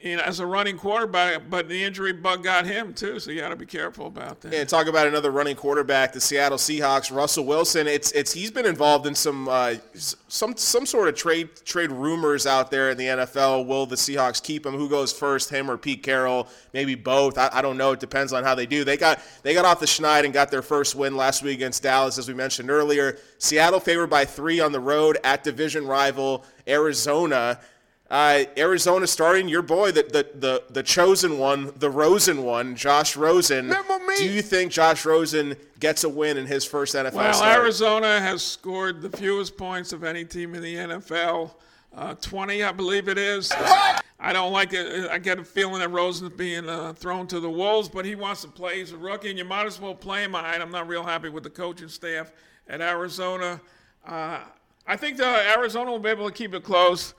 you 0.01 0.17
know, 0.17 0.23
as 0.23 0.39
a 0.39 0.47
running 0.47 0.79
quarterback, 0.79 1.51
but 1.51 1.69
the 1.69 1.83
injury 1.83 2.13
bug 2.13 2.45
got 2.45 2.65
him 2.65 2.95
too, 2.95 3.19
so 3.19 3.33
you 3.33 3.41
got 3.41 3.49
to 3.49 3.57
be 3.57 3.67
careful 3.67 4.07
about 4.07 4.41
that. 4.43 4.55
And 4.55 4.69
talk 4.69 4.87
about 4.87 5.09
another 5.09 5.33
running 5.33 5.57
quarterback, 5.57 6.13
the 6.13 6.21
Seattle 6.21 6.57
Seahawks, 6.57 7.15
Russell 7.15 7.45
Wilson. 7.45 7.89
It's 7.89 8.13
it's 8.13 8.33
he's 8.33 8.53
been 8.53 8.65
involved 8.67 9.07
in 9.07 9.17
some 9.17 9.49
uh, 9.49 9.75
some 9.95 10.57
some 10.57 10.87
sort 10.87 11.09
of 11.09 11.17
trade 11.17 11.49
trade 11.65 11.91
rumors 11.91 12.47
out 12.47 12.71
there 12.71 12.91
in 12.91 12.97
the 12.97 13.07
NFL. 13.07 13.67
Will 13.67 13.87
the 13.87 13.97
Seahawks 13.97 14.41
keep 14.41 14.65
him? 14.65 14.75
Who 14.75 14.89
goes 14.89 15.13
first, 15.13 15.51
him 15.51 15.69
or 15.69 15.77
Pete 15.77 16.05
Carroll? 16.05 16.47
Maybe 16.73 16.95
both. 16.95 17.37
I, 17.37 17.51
I 17.53 17.61
don't 17.61 17.77
know. 17.77 17.91
It 17.91 17.99
depends 17.99 18.33
on 18.33 18.45
how 18.45 18.55
they 18.55 18.67
do. 18.67 18.85
They 18.85 18.97
got 18.97 19.21
they 19.43 19.53
got 19.53 19.65
off 19.65 19.81
the 19.81 19.87
schneid 19.87 20.25
and 20.25 20.33
got 20.33 20.53
their 20.53 20.63
first 20.63 20.95
win 20.95 21.17
last 21.17 21.43
week 21.43 21.57
against 21.57 21.83
Dallas, 21.83 22.19
as 22.19 22.29
we 22.29 22.35
mentioned 22.35 22.71
earlier. 22.71 23.19
Seattle 23.39 23.81
favored 23.81 24.11
by 24.11 24.25
three 24.25 24.61
on 24.61 24.71
the 24.71 24.81
road 24.81 25.19
at 25.25 25.43
division 25.43 25.89
rival 25.89 26.45
Arizona. 26.69 27.59
Uh, 28.11 28.45
Arizona 28.57 29.07
starting 29.07 29.49
your 29.49 29.61
boy, 29.61 29.93
the, 29.93 30.03
the 30.03 30.27
the 30.39 30.63
the 30.71 30.83
chosen 30.83 31.39
one, 31.39 31.73
the 31.77 31.91
Rosen 31.91 32.43
one, 32.43 32.75
Josh 32.75 33.17
Rosen. 33.17 33.75
Do 34.17 34.25
you 34.25 34.41
think 34.41 34.73
Josh 34.73 35.05
Rosen 35.05 35.57
gets 35.79 36.05
a 36.05 36.09
win 36.09 36.39
in 36.39 36.47
his 36.47 36.65
first 36.65 36.95
NFL 36.95 37.13
well, 37.13 37.35
start? 37.35 37.59
Arizona 37.59 38.19
has 38.19 38.43
scored 38.43 39.03
the 39.03 39.11
fewest 39.11 39.59
points 39.59 39.93
of 39.93 40.05
any 40.05 40.25
team 40.25 40.55
in 40.55 40.63
the 40.63 40.75
NFL. 40.75 41.51
Uh, 41.95 42.15
20, 42.15 42.63
I 42.63 42.73
believe 42.73 43.09
it 43.09 43.19
is. 43.19 43.51
I 44.21 44.33
don't 44.33 44.53
like 44.53 44.73
it. 44.73 45.11
I 45.11 45.19
get 45.19 45.39
a 45.39 45.45
feeling 45.45 45.81
that 45.81 45.91
Rosen's 45.91 46.31
being 46.31 46.69
uh, 46.69 46.93
thrown 46.93 47.27
to 47.29 47.41
the 47.41 47.51
wolves, 47.51 47.89
but 47.89 48.05
he 48.05 48.15
wants 48.15 48.43
to 48.43 48.49
play. 48.49 48.79
He's 48.79 48.93
a 48.93 48.97
rookie, 48.97 49.31
and 49.31 49.39
you 49.39 49.45
might 49.45 49.67
as 49.67 49.81
well 49.81 49.95
play 49.95 50.25
him. 50.25 50.35
I, 50.35 50.57
I'm 50.57 50.71
not 50.71 50.89
real 50.89 51.03
happy 51.03 51.29
with 51.29 51.45
the 51.45 51.51
coaching 51.51 51.89
staff 51.89 52.33
at 52.69 52.81
Arizona. 52.81 53.61
Uh, 54.07 54.41
I 54.87 54.97
think 54.97 55.19
the 55.19 55.27
Arizona 55.27 55.91
will 55.91 55.99
be 55.99 56.11
able 56.11 56.27
to 56.27 56.35
keep 56.35 56.55
it 56.55 56.63
close. 56.63 57.15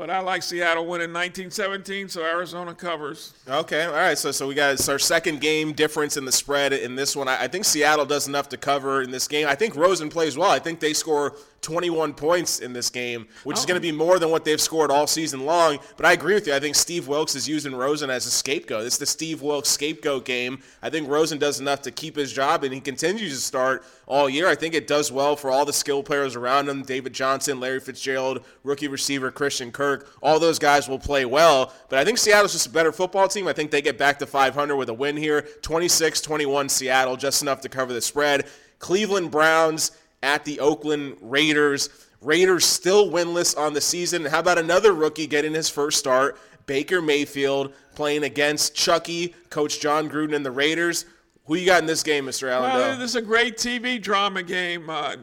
But 0.00 0.08
I 0.08 0.20
like 0.20 0.42
Seattle 0.42 0.86
winning 0.86 1.12
1917, 1.12 2.08
so 2.08 2.24
Arizona 2.24 2.74
covers. 2.74 3.34
Okay, 3.46 3.84
all 3.84 3.92
right. 3.92 4.16
So 4.16 4.30
so 4.30 4.48
we 4.48 4.54
got 4.54 4.72
it's 4.72 4.88
our 4.88 4.98
second 4.98 5.42
game 5.42 5.74
difference 5.74 6.16
in 6.16 6.24
the 6.24 6.32
spread 6.32 6.72
in 6.72 6.94
this 6.94 7.14
one. 7.14 7.28
I, 7.28 7.42
I 7.42 7.48
think 7.48 7.66
Seattle 7.66 8.06
does 8.06 8.26
enough 8.26 8.48
to 8.48 8.56
cover 8.56 9.02
in 9.02 9.10
this 9.10 9.28
game. 9.28 9.46
I 9.46 9.54
think 9.54 9.76
Rosen 9.76 10.08
plays 10.08 10.38
well. 10.38 10.50
I 10.50 10.58
think 10.58 10.80
they 10.80 10.94
score 10.94 11.34
21 11.62 12.14
points 12.14 12.60
in 12.60 12.72
this 12.72 12.88
game, 12.88 13.26
which 13.44 13.56
oh. 13.56 13.60
is 13.60 13.66
going 13.66 13.76
to 13.76 13.80
be 13.80 13.92
more 13.92 14.18
than 14.18 14.30
what 14.30 14.44
they've 14.44 14.60
scored 14.60 14.90
all 14.90 15.06
season 15.06 15.44
long. 15.44 15.78
But 15.96 16.06
I 16.06 16.12
agree 16.12 16.34
with 16.34 16.46
you. 16.46 16.54
I 16.54 16.60
think 16.60 16.74
Steve 16.74 17.06
Wilks 17.06 17.34
is 17.34 17.48
using 17.48 17.74
Rosen 17.74 18.08
as 18.08 18.26
a 18.26 18.30
scapegoat. 18.30 18.86
It's 18.86 18.98
the 18.98 19.06
Steve 19.06 19.42
Wilks 19.42 19.68
scapegoat 19.68 20.24
game. 20.24 20.60
I 20.82 20.90
think 20.90 21.08
Rosen 21.08 21.38
does 21.38 21.60
enough 21.60 21.82
to 21.82 21.90
keep 21.90 22.16
his 22.16 22.32
job, 22.32 22.64
and 22.64 22.72
he 22.72 22.80
continues 22.80 23.32
to 23.32 23.40
start 23.40 23.84
all 24.06 24.28
year. 24.28 24.48
I 24.48 24.54
think 24.54 24.74
it 24.74 24.86
does 24.86 25.12
well 25.12 25.36
for 25.36 25.50
all 25.50 25.64
the 25.64 25.72
skill 25.72 26.02
players 26.02 26.34
around 26.34 26.68
him 26.68 26.82
David 26.82 27.12
Johnson, 27.12 27.60
Larry 27.60 27.80
Fitzgerald, 27.80 28.44
rookie 28.64 28.88
receiver 28.88 29.30
Christian 29.30 29.70
Kirk. 29.70 30.08
All 30.22 30.40
those 30.40 30.58
guys 30.58 30.88
will 30.88 30.98
play 30.98 31.24
well. 31.24 31.72
But 31.88 31.98
I 31.98 32.04
think 32.04 32.18
Seattle's 32.18 32.52
just 32.52 32.66
a 32.66 32.70
better 32.70 32.92
football 32.92 33.28
team. 33.28 33.46
I 33.46 33.52
think 33.52 33.70
they 33.70 33.82
get 33.82 33.98
back 33.98 34.18
to 34.20 34.26
500 34.26 34.76
with 34.76 34.88
a 34.88 34.94
win 34.94 35.16
here 35.16 35.42
26 35.62 36.20
21 36.20 36.68
Seattle, 36.68 37.16
just 37.16 37.42
enough 37.42 37.60
to 37.60 37.68
cover 37.68 37.92
the 37.92 38.00
spread. 38.00 38.46
Cleveland 38.78 39.30
Browns 39.30 39.92
at 40.22 40.44
the 40.44 40.60
Oakland 40.60 41.16
Raiders. 41.20 41.88
Raiders 42.20 42.66
still 42.66 43.10
winless 43.10 43.56
on 43.56 43.72
the 43.72 43.80
season. 43.80 44.24
How 44.24 44.40
about 44.40 44.58
another 44.58 44.92
rookie 44.92 45.26
getting 45.26 45.54
his 45.54 45.68
first 45.68 45.98
start? 45.98 46.38
Baker 46.66 47.00
Mayfield 47.00 47.72
playing 47.94 48.24
against 48.24 48.74
Chucky, 48.74 49.34
Coach 49.48 49.80
Jon 49.80 50.08
Gruden 50.08 50.34
and 50.34 50.44
the 50.44 50.50
Raiders. 50.50 51.06
Who 51.46 51.56
you 51.56 51.66
got 51.66 51.80
in 51.80 51.86
this 51.86 52.02
game, 52.02 52.26
Mr. 52.26 52.48
Allen? 52.48 52.72
Well, 52.72 52.98
this 52.98 53.10
is 53.10 53.16
a 53.16 53.22
great 53.22 53.56
TV 53.56 54.00
drama 54.00 54.42
game. 54.42 54.88
Uh, 54.88 55.16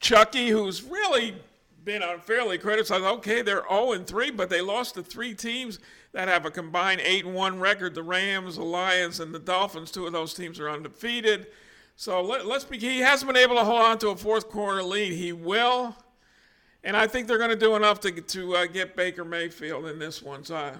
Chucky, 0.00 0.48
who's 0.48 0.82
really 0.82 1.34
been 1.84 2.02
unfairly 2.02 2.58
criticized. 2.58 3.04
Okay, 3.04 3.42
they're 3.42 3.64
0 3.70 3.92
and 3.92 4.06
3, 4.06 4.32
but 4.32 4.50
they 4.50 4.60
lost 4.60 4.94
to 4.94 5.02
three 5.02 5.34
teams 5.34 5.78
that 6.12 6.28
have 6.28 6.44
a 6.44 6.50
combined 6.50 7.00
8 7.02 7.24
and 7.24 7.34
1 7.34 7.58
record. 7.58 7.94
The 7.94 8.02
Rams, 8.02 8.56
the 8.56 8.64
Lions, 8.64 9.20
and 9.20 9.34
the 9.34 9.38
Dolphins. 9.38 9.90
Two 9.90 10.06
of 10.06 10.12
those 10.12 10.34
teams 10.34 10.60
are 10.60 10.68
undefeated. 10.68 11.46
So 12.00 12.22
let, 12.22 12.46
us 12.46 12.64
be. 12.64 12.78
He 12.78 13.00
hasn't 13.00 13.30
been 13.30 13.36
able 13.36 13.56
to 13.56 13.62
hold 13.62 13.82
on 13.82 13.98
to 13.98 14.08
a 14.08 14.16
fourth 14.16 14.48
quarter 14.48 14.82
lead. 14.82 15.12
He 15.12 15.34
will, 15.34 15.94
and 16.82 16.96
I 16.96 17.06
think 17.06 17.28
they're 17.28 17.36
going 17.36 17.50
to 17.50 17.56
do 17.56 17.76
enough 17.76 18.00
to 18.00 18.10
to 18.10 18.56
uh, 18.56 18.66
get 18.68 18.96
Baker 18.96 19.22
Mayfield 19.22 19.84
in 19.84 19.98
this 19.98 20.22
one. 20.22 20.42
So 20.42 20.56
I, 20.56 20.72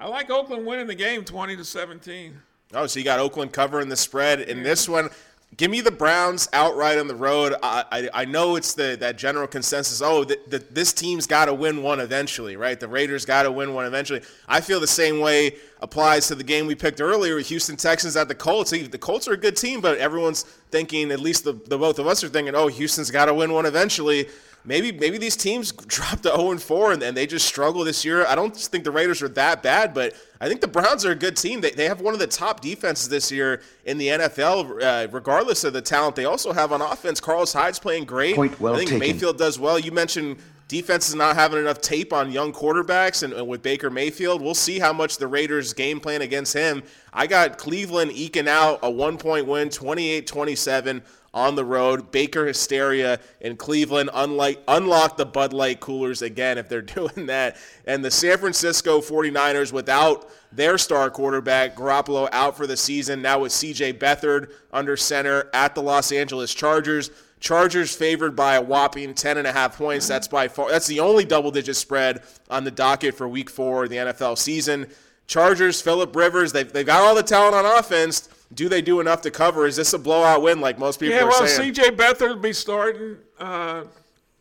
I 0.00 0.08
like 0.08 0.28
Oakland 0.28 0.66
winning 0.66 0.88
the 0.88 0.96
game, 0.96 1.22
twenty 1.24 1.56
to 1.56 1.64
seventeen. 1.64 2.40
Oh, 2.74 2.88
so 2.88 2.98
you 2.98 3.04
got 3.04 3.20
Oakland 3.20 3.52
covering 3.52 3.88
the 3.88 3.96
spread 3.96 4.40
in 4.40 4.64
this 4.64 4.88
one. 4.88 5.08
Give 5.56 5.70
me 5.70 5.80
the 5.80 5.90
Browns 5.90 6.50
outright 6.52 6.98
on 6.98 7.08
the 7.08 7.14
road. 7.14 7.54
I, 7.62 7.84
I, 7.90 8.08
I 8.12 8.24
know 8.26 8.56
it's 8.56 8.74
the 8.74 8.94
that 9.00 9.16
general 9.16 9.46
consensus. 9.46 10.02
Oh, 10.02 10.22
the, 10.22 10.62
this 10.70 10.92
team's 10.92 11.26
got 11.26 11.46
to 11.46 11.54
win 11.54 11.82
one 11.82 11.98
eventually, 11.98 12.56
right? 12.56 12.78
The 12.78 12.88
Raiders 12.88 13.24
got 13.24 13.44
to 13.44 13.52
win 13.52 13.72
one 13.72 13.86
eventually. 13.86 14.20
I 14.46 14.60
feel 14.60 14.80
the 14.80 14.86
same 14.86 15.18
way 15.18 15.56
applies 15.80 16.28
to 16.28 16.34
the 16.34 16.44
game 16.44 16.66
we 16.66 16.74
picked 16.74 17.00
earlier, 17.00 17.38
Houston 17.38 17.76
Texans 17.76 18.16
at 18.16 18.28
the 18.28 18.34
Colts. 18.34 18.70
The 18.70 18.98
Colts 18.98 19.28
are 19.28 19.32
a 19.32 19.36
good 19.38 19.56
team, 19.56 19.80
but 19.80 19.96
everyone's 19.96 20.42
thinking, 20.70 21.10
at 21.10 21.20
least 21.20 21.44
the, 21.44 21.54
the 21.54 21.78
both 21.78 21.98
of 21.98 22.06
us 22.06 22.22
are 22.22 22.28
thinking, 22.28 22.54
oh, 22.54 22.66
Houston's 22.66 23.10
got 23.10 23.26
to 23.26 23.34
win 23.34 23.50
one 23.50 23.64
eventually 23.64 24.28
maybe 24.66 24.92
maybe 24.92 25.16
these 25.16 25.36
teams 25.36 25.72
dropped 25.86 26.24
to 26.24 26.30
0 26.30 26.50
and 26.50 26.62
4 26.62 26.92
and, 26.92 27.02
and 27.02 27.16
they 27.16 27.26
just 27.26 27.46
struggle 27.46 27.84
this 27.84 28.04
year. 28.04 28.26
I 28.26 28.34
don't 28.34 28.54
think 28.54 28.84
the 28.84 28.90
Raiders 28.90 29.22
are 29.22 29.28
that 29.28 29.62
bad, 29.62 29.94
but 29.94 30.14
I 30.40 30.48
think 30.48 30.60
the 30.60 30.68
Browns 30.68 31.04
are 31.04 31.12
a 31.12 31.16
good 31.16 31.36
team. 31.36 31.60
They, 31.60 31.70
they 31.70 31.86
have 31.86 32.00
one 32.00 32.12
of 32.12 32.20
the 32.20 32.26
top 32.26 32.60
defenses 32.60 33.08
this 33.08 33.32
year 33.32 33.62
in 33.84 33.96
the 33.96 34.08
NFL, 34.08 34.82
uh, 34.82 35.08
regardless 35.10 35.64
of 35.64 35.72
the 35.72 35.82
talent 35.82 36.16
they 36.16 36.26
also 36.26 36.52
have 36.52 36.72
on 36.72 36.82
offense. 36.82 37.20
Carlos 37.20 37.52
Hyde's 37.52 37.78
playing 37.78 38.04
great. 38.04 38.36
Point 38.36 38.60
well 38.60 38.74
I 38.74 38.78
think 38.78 38.90
taken. 38.90 39.00
Mayfield 39.00 39.38
does 39.38 39.58
well. 39.58 39.78
You 39.78 39.92
mentioned 39.92 40.36
defense 40.68 41.08
is 41.08 41.14
not 41.14 41.36
having 41.36 41.60
enough 41.60 41.80
tape 41.80 42.12
on 42.12 42.32
young 42.32 42.52
quarterbacks 42.52 43.22
and, 43.22 43.32
and, 43.32 43.46
with 43.46 43.62
Baker 43.62 43.90
Mayfield. 43.90 44.42
We'll 44.42 44.54
see 44.54 44.78
how 44.78 44.92
much 44.92 45.18
the 45.18 45.28
Raiders 45.28 45.72
game 45.72 46.00
plan 46.00 46.22
against 46.22 46.52
him. 46.52 46.82
I 47.12 47.26
got 47.26 47.56
Cleveland 47.58 48.12
eking 48.12 48.48
out 48.48 48.80
a 48.82 48.90
one 48.90 49.16
point 49.16 49.46
win, 49.46 49.70
28 49.70 50.26
27 50.26 51.02
on 51.36 51.54
the 51.54 51.64
road. 51.64 52.10
Baker 52.10 52.46
hysteria 52.46 53.20
in 53.42 53.56
Cleveland. 53.56 54.08
Unlike, 54.14 54.62
unlock 54.66 55.18
the 55.18 55.26
Bud 55.26 55.52
Light 55.52 55.80
coolers 55.80 56.22
again 56.22 56.56
if 56.56 56.68
they're 56.68 56.80
doing 56.82 57.26
that. 57.26 57.58
And 57.86 58.02
the 58.02 58.10
San 58.10 58.38
Francisco 58.38 59.00
49ers 59.00 59.70
without 59.70 60.30
their 60.50 60.78
star 60.78 61.10
quarterback, 61.10 61.76
Garoppolo, 61.76 62.28
out 62.32 62.56
for 62.56 62.66
the 62.66 62.76
season. 62.76 63.20
Now 63.20 63.40
with 63.40 63.52
CJ 63.52 63.98
Beathard 63.98 64.50
under 64.72 64.96
center 64.96 65.50
at 65.52 65.74
the 65.74 65.82
Los 65.82 66.10
Angeles 66.10 66.54
Chargers. 66.54 67.10
Chargers 67.38 67.94
favored 67.94 68.34
by 68.34 68.54
a 68.54 68.62
whopping 68.62 69.12
10 69.12 69.36
and 69.36 69.46
a 69.46 69.52
half 69.52 69.76
points. 69.76 70.08
That's 70.08 70.26
by 70.26 70.48
far 70.48 70.70
that's 70.70 70.86
the 70.86 71.00
only 71.00 71.26
double 71.26 71.50
digit 71.50 71.76
spread 71.76 72.22
on 72.48 72.64
the 72.64 72.70
docket 72.70 73.14
for 73.14 73.28
week 73.28 73.50
4 73.50 73.84
of 73.84 73.90
the 73.90 73.96
NFL 73.96 74.38
season. 74.38 74.86
Chargers, 75.26 75.82
Philip 75.82 76.16
Rivers, 76.16 76.52
they've, 76.52 76.72
they've 76.72 76.86
got 76.86 77.02
all 77.02 77.14
the 77.14 77.22
talent 77.22 77.54
on 77.54 77.66
offense 77.78 78.28
do 78.54 78.68
they 78.68 78.82
do 78.82 79.00
enough 79.00 79.22
to 79.22 79.30
cover? 79.30 79.66
Is 79.66 79.76
this 79.76 79.92
a 79.92 79.98
blowout 79.98 80.42
win 80.42 80.60
like 80.60 80.78
most 80.78 81.00
people 81.00 81.16
yeah, 81.16 81.22
are 81.22 81.28
well, 81.28 81.46
saying? 81.46 81.74
C.J. 81.74 81.90
Beathard 81.92 82.28
will 82.28 82.36
be 82.36 82.52
starting 82.52 83.16
uh, 83.38 83.84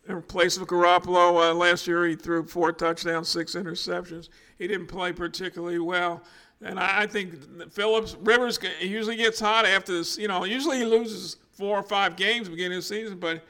in 0.07 0.21
place 0.23 0.57
of 0.57 0.67
Garoppolo. 0.67 1.49
Uh, 1.49 1.53
last 1.53 1.87
year 1.87 2.05
he 2.05 2.15
threw 2.15 2.45
four 2.45 2.71
touchdowns, 2.71 3.29
six 3.29 3.55
interceptions. 3.55 4.29
He 4.57 4.67
didn't 4.67 4.87
play 4.87 5.11
particularly 5.11 5.79
well. 5.79 6.21
And 6.61 6.79
I, 6.79 7.03
I 7.03 7.07
think 7.07 7.71
Phillips 7.71 8.15
Rivers 8.21 8.59
usually 8.79 9.15
gets 9.15 9.39
hot 9.39 9.65
after 9.65 9.93
this. 9.93 10.17
You 10.17 10.27
know, 10.27 10.45
usually 10.45 10.77
he 10.77 10.85
loses 10.85 11.37
four 11.51 11.77
or 11.77 11.83
five 11.83 12.15
games 12.15 12.47
beginning 12.47 12.77
of 12.77 12.83
the 12.83 12.87
season, 12.87 13.17
but 13.17 13.43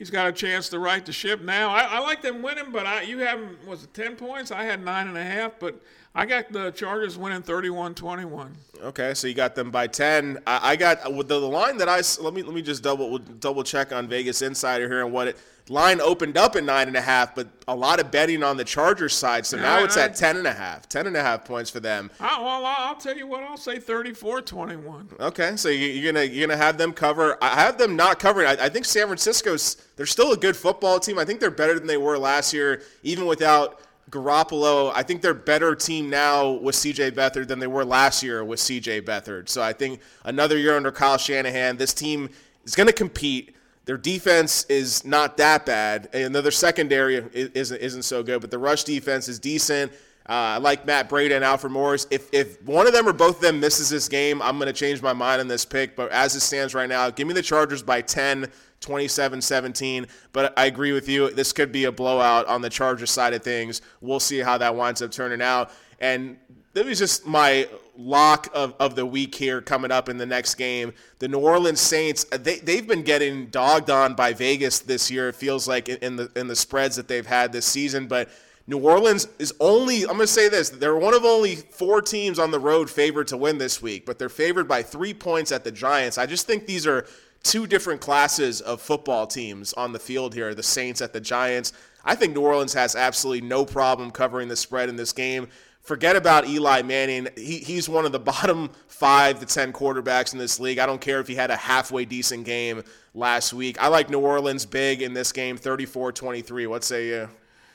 he's 0.00 0.10
got 0.10 0.26
a 0.26 0.32
chance 0.32 0.70
to 0.70 0.78
right 0.78 1.04
the 1.04 1.12
ship 1.12 1.42
now. 1.42 1.68
I, 1.68 1.82
I 1.82 1.98
like 2.00 2.22
them 2.22 2.40
winning, 2.42 2.72
but 2.72 2.86
I, 2.86 3.02
you 3.02 3.18
have 3.18 3.38
was 3.66 3.84
it 3.84 3.94
ten 3.94 4.16
points? 4.16 4.50
I 4.50 4.64
had 4.64 4.82
nine 4.82 5.06
and 5.06 5.16
a 5.16 5.22
half, 5.22 5.60
but 5.60 5.80
I 6.14 6.26
got 6.26 6.50
the 6.50 6.72
Chargers 6.72 7.16
winning 7.16 7.42
31-21. 7.42 8.50
Okay, 8.82 9.14
so 9.14 9.28
you 9.28 9.34
got 9.34 9.54
them 9.54 9.70
by 9.70 9.86
10. 9.86 10.38
I, 10.46 10.72
I 10.72 10.76
got 10.76 11.14
with 11.14 11.28
the, 11.28 11.38
the 11.38 11.46
line 11.46 11.76
that 11.76 11.88
I 11.88 12.00
let 12.20 12.34
me 12.34 12.42
let 12.42 12.54
me 12.54 12.62
just 12.62 12.82
double 12.82 13.18
double 13.18 13.62
check 13.62 13.92
on 13.92 14.08
Vegas 14.08 14.42
Insider 14.42 14.88
here 14.88 15.04
and 15.04 15.12
what 15.12 15.28
it 15.28 15.38
line 15.70 16.00
opened 16.00 16.36
up 16.36 16.56
at 16.56 16.64
nine 16.64 16.88
and 16.88 16.96
a 16.96 17.00
half, 17.00 17.34
but 17.34 17.48
a 17.68 17.74
lot 17.74 18.00
of 18.00 18.10
betting 18.10 18.42
on 18.42 18.56
the 18.56 18.64
Chargers 18.64 19.14
side. 19.14 19.46
So 19.46 19.56
now 19.56 19.82
it's 19.84 19.96
at 19.96 20.14
ten 20.14 20.36
and 20.36 20.46
a 20.46 20.52
half. 20.52 20.88
Ten 20.88 21.06
and 21.06 21.16
a 21.16 21.22
half 21.22 21.44
points 21.44 21.70
for 21.70 21.80
them. 21.80 22.10
I, 22.20 22.40
well, 22.40 22.66
I'll 22.66 22.96
tell 22.96 23.16
you 23.16 23.26
what. 23.26 23.42
I'll 23.42 23.56
say 23.56 23.78
34-21. 23.78 25.20
Okay, 25.20 25.56
so 25.56 25.68
you, 25.68 26.08
are 26.08 26.12
gonna 26.12 26.24
you're 26.24 26.46
gonna 26.46 26.62
have 26.62 26.76
them 26.76 26.92
cover. 26.92 27.38
I 27.42 27.60
have 27.60 27.78
them 27.78 27.96
not 27.96 28.18
covering. 28.18 28.48
I, 28.48 28.66
I 28.66 28.68
think 28.68 28.84
San 28.84 29.06
Francisco's 29.06 29.76
they're 29.96 30.06
still 30.06 30.32
a 30.32 30.36
good 30.36 30.56
football 30.56 30.98
team. 31.00 31.18
I 31.18 31.24
think 31.24 31.40
they're 31.40 31.50
better 31.50 31.78
than 31.78 31.86
they 31.86 31.96
were 31.96 32.18
last 32.18 32.52
year, 32.52 32.82
even 33.02 33.26
without 33.26 33.80
Garoppolo, 34.10 34.90
I 34.94 35.02
think 35.02 35.22
they're 35.22 35.34
better 35.34 35.74
team 35.74 36.10
now 36.10 36.50
with 36.50 36.74
CJ 36.74 37.12
Beathard 37.12 37.46
than 37.46 37.60
they 37.60 37.66
were 37.66 37.84
last 37.84 38.22
year 38.22 38.44
with 38.44 38.58
CJ 38.58 39.02
Beathard. 39.02 39.48
So 39.48 39.62
I 39.62 39.72
think 39.72 40.00
another 40.24 40.58
year 40.58 40.76
under 40.76 40.90
Kyle 40.90 41.16
Shanahan, 41.16 41.76
this 41.76 41.94
team 41.94 42.28
is 42.64 42.74
going 42.74 42.88
to 42.88 42.92
compete. 42.92 43.54
Their 43.90 43.98
defense 43.98 44.66
is 44.66 45.04
not 45.04 45.36
that 45.38 45.66
bad, 45.66 46.10
and 46.12 46.32
their 46.32 46.52
secondary 46.52 47.16
isn't 47.34 47.76
isn't 47.80 48.04
so 48.04 48.22
good. 48.22 48.40
But 48.40 48.52
the 48.52 48.58
rush 48.58 48.84
defense 48.84 49.26
is 49.26 49.40
decent. 49.40 49.90
Uh, 50.28 50.54
I 50.54 50.58
like 50.58 50.86
Matt 50.86 51.10
Breida 51.10 51.34
and 51.34 51.44
Alfred 51.44 51.72
Morris. 51.72 52.06
If 52.08 52.32
if 52.32 52.62
one 52.62 52.86
of 52.86 52.92
them 52.92 53.08
or 53.08 53.12
both 53.12 53.38
of 53.38 53.42
them 53.42 53.58
misses 53.58 53.90
this 53.90 54.08
game, 54.08 54.40
I'm 54.42 54.58
going 54.58 54.68
to 54.68 54.72
change 54.72 55.02
my 55.02 55.12
mind 55.12 55.40
on 55.40 55.48
this 55.48 55.64
pick. 55.64 55.96
But 55.96 56.12
as 56.12 56.36
it 56.36 56.40
stands 56.42 56.72
right 56.72 56.88
now, 56.88 57.10
give 57.10 57.26
me 57.26 57.34
the 57.34 57.42
Chargers 57.42 57.82
by 57.82 58.00
10. 58.00 58.46
27 58.78 59.42
17. 59.42 60.06
But 60.32 60.56
I 60.56 60.66
agree 60.66 60.92
with 60.92 61.08
you. 61.08 61.28
This 61.32 61.52
could 61.52 61.72
be 61.72 61.86
a 61.86 61.92
blowout 61.92 62.46
on 62.46 62.62
the 62.62 62.70
Chargers 62.70 63.10
side 63.10 63.34
of 63.34 63.42
things. 63.42 63.82
We'll 64.00 64.20
see 64.20 64.38
how 64.38 64.56
that 64.56 64.76
winds 64.76 65.02
up 65.02 65.10
turning 65.10 65.42
out. 65.42 65.72
And 65.98 66.38
this 66.74 66.86
was 66.86 66.98
just 67.00 67.26
my 67.26 67.68
lock 68.00 68.48
of, 68.54 68.74
of 68.80 68.96
the 68.96 69.04
week 69.04 69.34
here 69.34 69.60
coming 69.60 69.90
up 69.90 70.08
in 70.08 70.16
the 70.16 70.26
next 70.26 70.54
game. 70.54 70.92
The 71.18 71.28
New 71.28 71.38
Orleans 71.38 71.80
Saints, 71.80 72.26
uh, 72.32 72.38
they, 72.38 72.58
they've 72.58 72.86
been 72.86 73.02
getting 73.02 73.46
dogged 73.46 73.90
on 73.90 74.14
by 74.14 74.32
Vegas 74.32 74.80
this 74.80 75.10
year, 75.10 75.28
it 75.28 75.34
feels 75.34 75.68
like, 75.68 75.88
in 75.88 76.16
the, 76.16 76.30
in 76.34 76.48
the 76.48 76.56
spreads 76.56 76.96
that 76.96 77.08
they've 77.08 77.26
had 77.26 77.52
this 77.52 77.66
season. 77.66 78.06
But 78.06 78.28
New 78.66 78.78
Orleans 78.78 79.28
is 79.38 79.52
only, 79.60 80.02
I'm 80.02 80.16
going 80.16 80.20
to 80.20 80.26
say 80.26 80.48
this, 80.48 80.70
they're 80.70 80.96
one 80.96 81.14
of 81.14 81.24
only 81.24 81.56
four 81.56 82.00
teams 82.00 82.38
on 82.38 82.50
the 82.50 82.60
road 82.60 82.88
favored 82.88 83.26
to 83.28 83.36
win 83.36 83.58
this 83.58 83.82
week, 83.82 84.06
but 84.06 84.18
they're 84.18 84.28
favored 84.28 84.68
by 84.68 84.82
three 84.82 85.12
points 85.12 85.52
at 85.52 85.64
the 85.64 85.72
Giants. 85.72 86.18
I 86.18 86.26
just 86.26 86.46
think 86.46 86.66
these 86.66 86.86
are 86.86 87.06
two 87.42 87.66
different 87.66 88.00
classes 88.00 88.60
of 88.60 88.80
football 88.80 89.26
teams 89.26 89.72
on 89.72 89.92
the 89.92 89.98
field 89.98 90.34
here 90.34 90.54
the 90.54 90.62
Saints 90.62 91.00
at 91.00 91.12
the 91.12 91.20
Giants. 91.20 91.72
I 92.04 92.14
think 92.14 92.34
New 92.34 92.42
Orleans 92.42 92.72
has 92.74 92.96
absolutely 92.96 93.46
no 93.46 93.64
problem 93.64 94.10
covering 94.10 94.48
the 94.48 94.56
spread 94.56 94.88
in 94.88 94.96
this 94.96 95.12
game. 95.12 95.48
Forget 95.82 96.14
about 96.14 96.46
Eli 96.46 96.82
Manning. 96.82 97.28
He, 97.36 97.58
he's 97.58 97.88
one 97.88 98.04
of 98.04 98.12
the 98.12 98.18
bottom 98.20 98.70
five 98.86 99.40
to 99.40 99.46
10 99.46 99.72
quarterbacks 99.72 100.32
in 100.32 100.38
this 100.38 100.60
league. 100.60 100.78
I 100.78 100.86
don't 100.86 101.00
care 101.00 101.20
if 101.20 101.26
he 101.26 101.34
had 101.34 101.50
a 101.50 101.56
halfway 101.56 102.04
decent 102.04 102.44
game 102.44 102.82
last 103.14 103.52
week. 103.52 103.80
I 103.80 103.88
like 103.88 104.10
New 104.10 104.20
Orleans 104.20 104.66
big 104.66 105.02
in 105.02 105.14
this 105.14 105.32
game, 105.32 105.56
34 105.56 106.12
23. 106.12 106.66
What 106.66 106.84
say 106.84 107.08
you? 107.08 107.28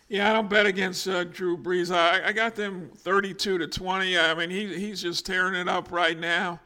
Yeah, 0.07 0.29
I 0.29 0.33
don't 0.33 0.49
bet 0.49 0.67
against 0.67 1.07
uh, 1.07 1.23
Drew 1.23 1.57
Brees. 1.57 1.93
I, 1.93 2.27
I 2.27 2.31
got 2.31 2.53
them 2.53 2.91
32 2.95 3.57
to 3.57 3.67
20. 3.67 4.17
I 4.19 4.35
mean, 4.35 4.51
he, 4.51 4.67
he's 4.77 5.01
just 5.01 5.25
tearing 5.25 5.55
it 5.55 5.67
up 5.67 5.91
right 5.91 6.17
now. 6.17 6.59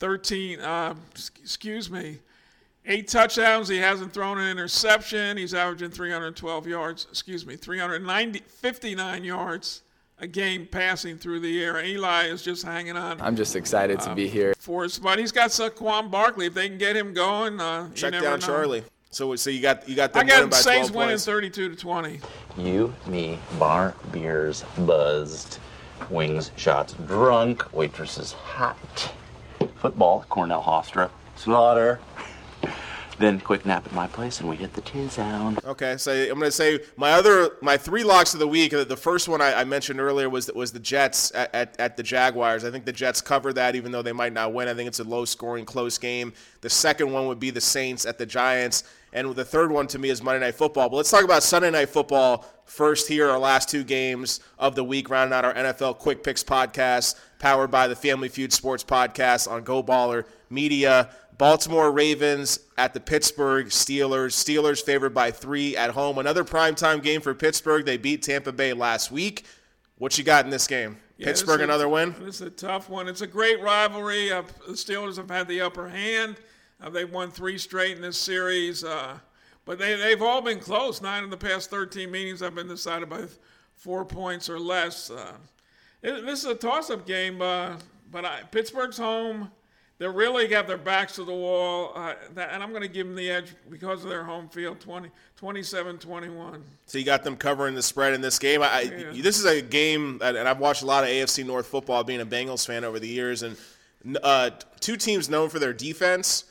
13, 0.00 0.58
uh, 0.58 0.96
excuse 1.40 1.88
me, 1.88 2.18
eight 2.86 3.06
touchdowns. 3.06 3.68
He 3.68 3.76
hasn't 3.76 4.12
thrown 4.12 4.38
an 4.38 4.50
interception. 4.50 5.36
He's 5.36 5.54
averaging 5.54 5.90
312 5.90 6.66
yards, 6.66 7.06
excuse 7.08 7.46
me, 7.46 7.54
390, 7.54 8.40
59 8.40 9.22
yards 9.22 9.82
a 10.22 10.26
game 10.26 10.66
passing 10.66 11.18
through 11.18 11.40
the 11.40 11.62
air. 11.62 11.84
Eli 11.84 12.26
is 12.26 12.42
just 12.42 12.62
hanging 12.64 12.96
on. 12.96 13.20
I'm 13.20 13.36
just 13.36 13.56
excited 13.56 14.00
to 14.00 14.14
be 14.14 14.28
here. 14.28 14.54
For 14.58 14.84
us, 14.84 14.98
but 14.98 15.18
he's 15.18 15.32
got 15.32 15.50
Saquon 15.50 16.10
Barkley. 16.10 16.46
If 16.46 16.54
they 16.54 16.68
can 16.68 16.78
get 16.78 16.96
him 16.96 17.12
going, 17.12 17.60
uh, 17.60 17.88
you 17.88 17.94
Check 17.94 18.12
never 18.12 18.24
down 18.24 18.40
know. 18.40 18.46
Charlie. 18.46 18.84
So, 19.10 19.34
so 19.36 19.50
you 19.50 19.60
got 19.60 19.86
you 19.86 19.96
got 19.96 20.16
I 20.16 20.22
got 20.22 20.36
winning 20.36 20.50
by 20.50 20.56
Saints 20.56 20.88
12 20.88 20.94
winning 20.94 21.10
points. 21.10 21.24
32 21.26 21.68
to 21.70 21.76
20. 21.76 22.20
You, 22.56 22.94
me, 23.06 23.38
bar, 23.58 23.94
beers, 24.12 24.64
buzzed, 24.78 25.58
wings, 26.08 26.52
shots, 26.56 26.94
drunk, 27.06 27.70
waitresses, 27.74 28.32
hot. 28.32 29.12
Football, 29.76 30.24
Cornell 30.28 30.62
Hofstra, 30.62 31.10
slaughter. 31.34 31.98
Then 33.22 33.38
quick 33.38 33.64
nap 33.64 33.86
at 33.86 33.92
my 33.92 34.08
place 34.08 34.40
and 34.40 34.48
we 34.48 34.56
hit 34.56 34.72
the 34.72 34.80
T-Zone. 34.80 35.56
Okay, 35.64 35.96
so 35.96 36.10
I'm 36.10 36.40
to 36.40 36.50
say 36.50 36.80
my 36.96 37.12
other 37.12 37.52
my 37.60 37.76
three 37.76 38.02
locks 38.02 38.34
of 38.34 38.40
the 38.40 38.48
week. 38.48 38.72
The 38.72 38.96
first 38.96 39.28
one 39.28 39.40
I, 39.40 39.60
I 39.60 39.64
mentioned 39.64 40.00
earlier 40.00 40.28
was 40.28 40.50
was 40.50 40.72
the 40.72 40.80
Jets 40.80 41.30
at, 41.32 41.54
at, 41.54 41.78
at 41.78 41.96
the 41.96 42.02
Jaguars. 42.02 42.64
I 42.64 42.72
think 42.72 42.84
the 42.84 42.92
Jets 42.92 43.20
cover 43.20 43.52
that, 43.52 43.76
even 43.76 43.92
though 43.92 44.02
they 44.02 44.10
might 44.10 44.32
not 44.32 44.52
win. 44.52 44.66
I 44.66 44.74
think 44.74 44.88
it's 44.88 44.98
a 44.98 45.04
low 45.04 45.24
scoring, 45.24 45.64
close 45.64 45.98
game. 45.98 46.32
The 46.62 46.68
second 46.70 47.12
one 47.12 47.28
would 47.28 47.38
be 47.38 47.50
the 47.50 47.60
Saints 47.60 48.06
at 48.06 48.18
the 48.18 48.26
Giants, 48.26 48.82
and 49.12 49.32
the 49.36 49.44
third 49.44 49.70
one 49.70 49.86
to 49.86 50.00
me 50.00 50.10
is 50.10 50.20
Monday 50.20 50.44
Night 50.44 50.56
Football. 50.56 50.88
But 50.88 50.96
let's 50.96 51.10
talk 51.12 51.22
about 51.22 51.44
Sunday 51.44 51.70
Night 51.70 51.90
Football 51.90 52.44
first. 52.64 53.06
Here, 53.06 53.30
our 53.30 53.38
last 53.38 53.68
two 53.68 53.84
games 53.84 54.40
of 54.58 54.74
the 54.74 54.82
week, 54.82 55.08
rounding 55.10 55.32
out 55.32 55.44
our 55.44 55.54
NFL 55.54 55.98
Quick 55.98 56.24
Picks 56.24 56.42
podcast, 56.42 57.14
powered 57.38 57.70
by 57.70 57.86
the 57.86 57.94
Family 57.94 58.28
Feud 58.28 58.52
Sports 58.52 58.82
Podcast 58.82 59.48
on 59.48 59.62
Go 59.62 59.80
Baller 59.80 60.24
Media. 60.50 61.10
Baltimore 61.38 61.90
Ravens 61.90 62.60
at 62.78 62.94
the 62.94 63.00
Pittsburgh 63.00 63.66
Steelers. 63.66 64.32
Steelers 64.32 64.82
favored 64.82 65.14
by 65.14 65.30
three 65.30 65.76
at 65.76 65.90
home. 65.90 66.18
Another 66.18 66.44
primetime 66.44 67.02
game 67.02 67.20
for 67.20 67.34
Pittsburgh. 67.34 67.84
They 67.84 67.96
beat 67.96 68.22
Tampa 68.22 68.52
Bay 68.52 68.72
last 68.72 69.10
week. 69.10 69.44
What 69.98 70.16
you 70.18 70.24
got 70.24 70.44
in 70.44 70.50
this 70.50 70.66
game? 70.66 70.98
Yeah, 71.16 71.26
Pittsburgh, 71.26 71.58
this 71.58 71.64
another 71.64 71.88
win? 71.88 72.14
This 72.20 72.36
is 72.36 72.42
a 72.42 72.50
tough 72.50 72.88
one. 72.88 73.08
It's 73.08 73.20
a 73.20 73.26
great 73.26 73.60
rivalry. 73.60 74.30
Uh, 74.32 74.42
the 74.66 74.72
Steelers 74.74 75.16
have 75.16 75.30
had 75.30 75.48
the 75.48 75.60
upper 75.60 75.88
hand. 75.88 76.36
Uh, 76.80 76.90
they've 76.90 77.10
won 77.10 77.30
three 77.30 77.58
straight 77.58 77.96
in 77.96 78.02
this 78.02 78.18
series, 78.18 78.82
uh, 78.82 79.18
but 79.64 79.78
they, 79.78 79.94
they've 79.94 80.22
all 80.22 80.42
been 80.42 80.58
close. 80.58 81.00
Nine 81.00 81.22
of 81.22 81.30
the 81.30 81.36
past 81.36 81.70
13 81.70 82.10
meetings 82.10 82.40
have 82.40 82.54
been 82.56 82.66
decided 82.66 83.08
by 83.08 83.22
four 83.76 84.04
points 84.04 84.50
or 84.50 84.58
less. 84.58 85.10
Uh, 85.10 85.32
it- 86.02 86.26
this 86.26 86.40
is 86.40 86.46
a 86.46 86.54
toss-up 86.56 87.06
game, 87.06 87.40
uh, 87.40 87.76
but 88.10 88.24
I, 88.24 88.42
Pittsburgh's 88.50 88.98
home. 88.98 89.50
They 90.02 90.08
really 90.08 90.52
have 90.52 90.66
their 90.66 90.78
backs 90.78 91.14
to 91.14 91.22
the 91.22 91.32
wall, 91.32 91.92
uh, 91.94 92.14
that, 92.34 92.50
and 92.52 92.60
I'm 92.60 92.70
going 92.70 92.82
to 92.82 92.88
give 92.88 93.06
them 93.06 93.14
the 93.14 93.30
edge 93.30 93.54
because 93.70 94.02
of 94.02 94.10
their 94.10 94.24
home 94.24 94.48
field, 94.48 94.80
20, 94.80 95.08
27-21. 95.40 96.60
So 96.86 96.98
you 96.98 97.04
got 97.04 97.22
them 97.22 97.36
covering 97.36 97.76
the 97.76 97.82
spread 97.82 98.12
in 98.12 98.20
this 98.20 98.36
game. 98.40 98.62
I, 98.62 98.66
I- 99.12 99.20
this 99.20 99.38
is 99.38 99.44
a 99.44 99.62
game, 99.62 100.18
and 100.20 100.36
and 100.36 100.48
I've 100.48 100.58
watched 100.58 100.82
a 100.82 100.86
lot 100.86 101.04
of 101.04 101.10
AFC 101.10 101.46
North 101.46 101.66
football, 101.68 102.02
being 102.02 102.20
a 102.20 102.26
Bengals 102.26 102.66
fan 102.66 102.82
over 102.82 102.98
the 102.98 103.06
years, 103.06 103.44
and 103.44 103.56
uh, 104.24 104.50
two 104.80 104.96
teams 104.96 105.30
known 105.30 105.48
for 105.48 105.60
their 105.60 105.72
defense. 105.72 106.46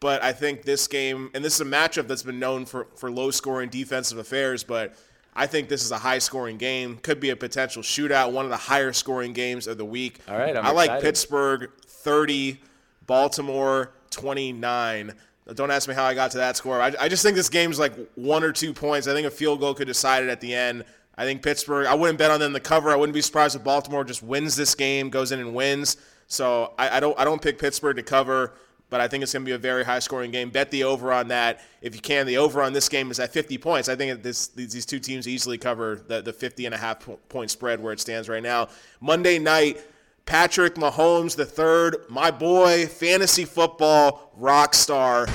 But 0.00 0.22
I 0.22 0.32
think 0.32 0.62
this 0.62 0.88
game, 0.88 1.30
and 1.34 1.44
this 1.44 1.56
is 1.56 1.60
a 1.60 1.70
matchup 1.70 2.08
that's 2.08 2.22
been 2.22 2.38
known 2.40 2.64
for 2.64 2.86
for 2.96 3.10
low 3.10 3.30
scoring 3.30 3.68
defensive 3.68 4.16
affairs, 4.16 4.64
but. 4.64 4.94
I 5.36 5.48
think 5.48 5.68
this 5.68 5.82
is 5.82 5.90
a 5.90 5.98
high 5.98 6.20
scoring 6.20 6.58
game. 6.58 6.96
Could 6.98 7.18
be 7.18 7.30
a 7.30 7.34
potential 7.34 7.82
shootout, 7.82 8.30
one 8.30 8.44
of 8.44 8.52
the 8.52 8.56
higher 8.56 8.92
scoring 8.92 9.32
games 9.32 9.66
of 9.66 9.78
the 9.78 9.84
week. 9.84 10.20
All 10.28 10.38
right, 10.38 10.56
I'm 10.56 10.64
I 10.64 10.70
like 10.70 10.84
excited. 10.90 11.02
Pittsburgh 11.02 11.70
30, 11.88 12.60
Baltimore 13.06 13.92
29. 14.10 15.12
Don't 15.54 15.70
ask 15.70 15.88
me 15.88 15.94
how 15.94 16.04
I 16.04 16.14
got 16.14 16.30
to 16.32 16.38
that 16.38 16.56
score. 16.56 16.80
I, 16.80 16.92
I 16.98 17.08
just 17.08 17.22
think 17.22 17.36
this 17.36 17.50
game's 17.50 17.78
like 17.78 17.94
one 18.14 18.42
or 18.42 18.52
two 18.52 18.72
points. 18.72 19.06
I 19.06 19.12
think 19.12 19.26
a 19.26 19.30
field 19.30 19.60
goal 19.60 19.74
could 19.74 19.86
decide 19.86 20.22
it 20.22 20.30
at 20.30 20.40
the 20.40 20.54
end. 20.54 20.84
I 21.16 21.24
think 21.24 21.42
Pittsburgh, 21.42 21.86
I 21.86 21.94
wouldn't 21.94 22.18
bet 22.18 22.30
on 22.30 22.40
them 22.40 22.52
to 22.54 22.60
cover. 22.60 22.90
I 22.90 22.96
wouldn't 22.96 23.14
be 23.14 23.20
surprised 23.20 23.54
if 23.54 23.62
Baltimore 23.62 24.04
just 24.04 24.22
wins 24.22 24.56
this 24.56 24.74
game, 24.74 25.10
goes 25.10 25.32
in 25.32 25.38
and 25.38 25.54
wins. 25.54 25.96
So 26.26 26.72
I, 26.78 26.96
I 26.96 27.00
don't 27.00 27.18
I 27.18 27.24
don't 27.24 27.40
pick 27.40 27.58
Pittsburgh 27.58 27.96
to 27.96 28.02
cover, 28.02 28.54
but 28.90 29.00
I 29.00 29.08
think 29.08 29.22
it's 29.22 29.32
going 29.32 29.44
to 29.44 29.48
be 29.48 29.54
a 29.54 29.58
very 29.58 29.84
high 29.84 29.98
scoring 29.98 30.30
game. 30.30 30.50
Bet 30.50 30.70
the 30.70 30.84
over 30.84 31.12
on 31.12 31.28
that 31.28 31.60
if 31.82 31.94
you 31.94 32.00
can. 32.00 32.26
The 32.26 32.38
over 32.38 32.62
on 32.62 32.72
this 32.72 32.88
game 32.88 33.10
is 33.10 33.20
at 33.20 33.32
50 33.32 33.58
points. 33.58 33.88
I 33.88 33.96
think 33.96 34.22
this 34.22 34.48
these 34.48 34.86
two 34.86 34.98
teams 34.98 35.28
easily 35.28 35.58
cover 35.58 36.02
the, 36.08 36.22
the 36.22 36.32
50 36.32 36.66
and 36.66 36.74
a 36.74 36.78
half 36.78 37.06
point 37.28 37.50
spread 37.50 37.80
where 37.80 37.92
it 37.92 38.00
stands 38.00 38.28
right 38.28 38.42
now. 38.42 38.68
Monday 39.00 39.38
night, 39.38 39.80
Patrick 40.26 40.76
Mahomes 40.76 41.36
the 41.36 41.44
third, 41.44 41.96
my 42.08 42.30
boy, 42.30 42.86
fantasy 42.86 43.44
football 43.44 44.32
rock 44.36 44.74
star. 44.74 45.26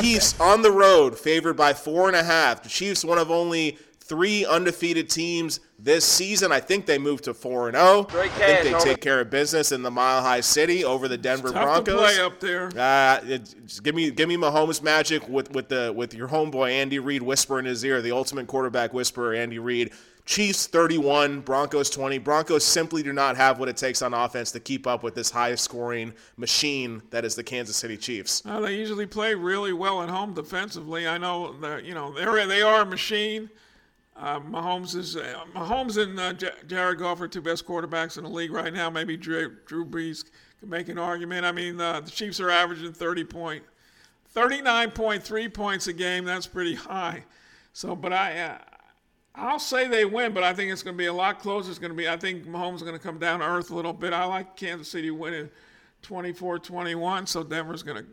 Chiefs 0.00 0.38
on 0.38 0.62
the 0.62 0.70
road, 0.70 1.18
favored 1.18 1.56
by 1.56 1.72
four 1.72 2.06
and 2.08 2.16
a 2.16 2.22
half. 2.22 2.62
The 2.62 2.68
Chiefs, 2.68 3.04
one 3.04 3.18
of 3.18 3.30
only 3.30 3.78
three 3.98 4.44
undefeated 4.46 5.10
teams 5.10 5.58
this 5.78 6.04
season. 6.04 6.52
I 6.52 6.60
think 6.60 6.86
they 6.86 6.98
moved 6.98 7.24
to 7.24 7.34
four 7.34 7.68
and 7.68 7.76
zero. 7.76 8.06
I 8.10 8.28
think 8.28 8.62
they 8.64 8.78
take 8.78 9.00
care 9.00 9.20
of 9.20 9.30
business 9.30 9.72
in 9.72 9.82
the 9.82 9.90
Mile 9.90 10.22
High 10.22 10.42
City 10.42 10.84
over 10.84 11.08
the 11.08 11.18
Denver 11.18 11.50
Tough 11.50 11.84
Broncos. 11.84 11.94
to 11.94 12.00
play 12.00 12.20
up 12.20 12.38
there. 12.38 12.66
Uh, 12.78 13.20
it, 13.26 13.54
just 13.66 13.82
give 13.82 13.94
me 13.94 14.10
give 14.10 14.28
me 14.28 14.36
Mahomes 14.36 14.82
magic 14.82 15.28
with 15.28 15.50
with 15.52 15.68
the 15.68 15.92
with 15.96 16.14
your 16.14 16.28
homeboy 16.28 16.70
Andy 16.70 16.98
Reid 16.98 17.22
whisper 17.22 17.58
in 17.58 17.64
his 17.64 17.82
ear, 17.84 18.00
the 18.02 18.12
ultimate 18.12 18.46
quarterback 18.46 18.92
whisperer, 18.92 19.34
Andy 19.34 19.58
Reid. 19.58 19.92
Chiefs 20.26 20.66
31, 20.66 21.40
Broncos 21.42 21.88
20. 21.88 22.18
Broncos 22.18 22.64
simply 22.64 23.04
do 23.04 23.12
not 23.12 23.36
have 23.36 23.60
what 23.60 23.68
it 23.68 23.76
takes 23.76 24.02
on 24.02 24.12
offense 24.12 24.50
to 24.50 24.60
keep 24.60 24.84
up 24.84 25.04
with 25.04 25.14
this 25.14 25.30
high 25.30 25.54
scoring 25.54 26.12
machine 26.36 27.00
that 27.10 27.24
is 27.24 27.36
the 27.36 27.44
Kansas 27.44 27.76
City 27.76 27.96
Chiefs. 27.96 28.42
Uh, 28.44 28.58
they 28.58 28.74
usually 28.74 29.06
play 29.06 29.36
really 29.36 29.72
well 29.72 30.02
at 30.02 30.08
home 30.08 30.34
defensively. 30.34 31.06
I 31.06 31.16
know 31.16 31.52
that 31.60 31.84
you 31.84 31.94
know 31.94 32.12
they're 32.12 32.44
they 32.46 32.60
are 32.60 32.82
a 32.82 32.86
machine. 32.86 33.48
Uh, 34.16 34.40
Mahomes 34.40 34.96
is 34.96 35.14
uh, 35.14 35.44
Mahomes 35.54 36.02
and 36.02 36.18
uh, 36.18 36.32
J- 36.32 36.50
Jared 36.66 36.98
Goff 36.98 37.20
are 37.20 37.28
two 37.28 37.42
best 37.42 37.64
quarterbacks 37.64 38.18
in 38.18 38.24
the 38.24 38.30
league 38.30 38.50
right 38.50 38.72
now. 38.72 38.90
Maybe 38.90 39.16
Drew, 39.16 39.54
Drew 39.66 39.84
Brees 39.84 40.24
can 40.58 40.70
make 40.70 40.88
an 40.88 40.98
argument. 40.98 41.44
I 41.44 41.52
mean, 41.52 41.80
uh, 41.80 42.00
the 42.00 42.10
Chiefs 42.10 42.40
are 42.40 42.50
averaging 42.50 42.94
30 42.94 43.24
point, 43.24 43.62
39.3 44.34 45.54
points 45.54 45.86
a 45.86 45.92
game. 45.92 46.24
That's 46.24 46.46
pretty 46.46 46.74
high. 46.74 47.24
So, 47.72 47.94
but 47.94 48.12
I. 48.12 48.58
I'll 49.36 49.58
say 49.58 49.86
they 49.86 50.04
win, 50.06 50.32
but 50.32 50.42
I 50.42 50.54
think 50.54 50.72
it's 50.72 50.82
going 50.82 50.96
to 50.96 50.98
be 50.98 51.06
a 51.06 51.12
lot 51.12 51.40
closer. 51.40 51.68
It's 51.68 51.78
going 51.78 51.90
to 51.90 51.96
be, 51.96 52.08
I 52.08 52.16
think 52.16 52.46
Mahomes 52.46 52.76
is 52.76 52.82
going 52.82 52.94
to 52.94 53.02
come 53.02 53.18
down 53.18 53.40
to 53.40 53.46
earth 53.46 53.70
a 53.70 53.74
little 53.74 53.92
bit. 53.92 54.12
I 54.12 54.24
like 54.24 54.56
Kansas 54.56 54.88
City 54.88 55.10
winning 55.10 55.50
24 56.02 56.58
21, 56.58 57.26
so 57.26 57.42
Denver's 57.42 57.82
going 57.82 57.98
to 57.98 58.06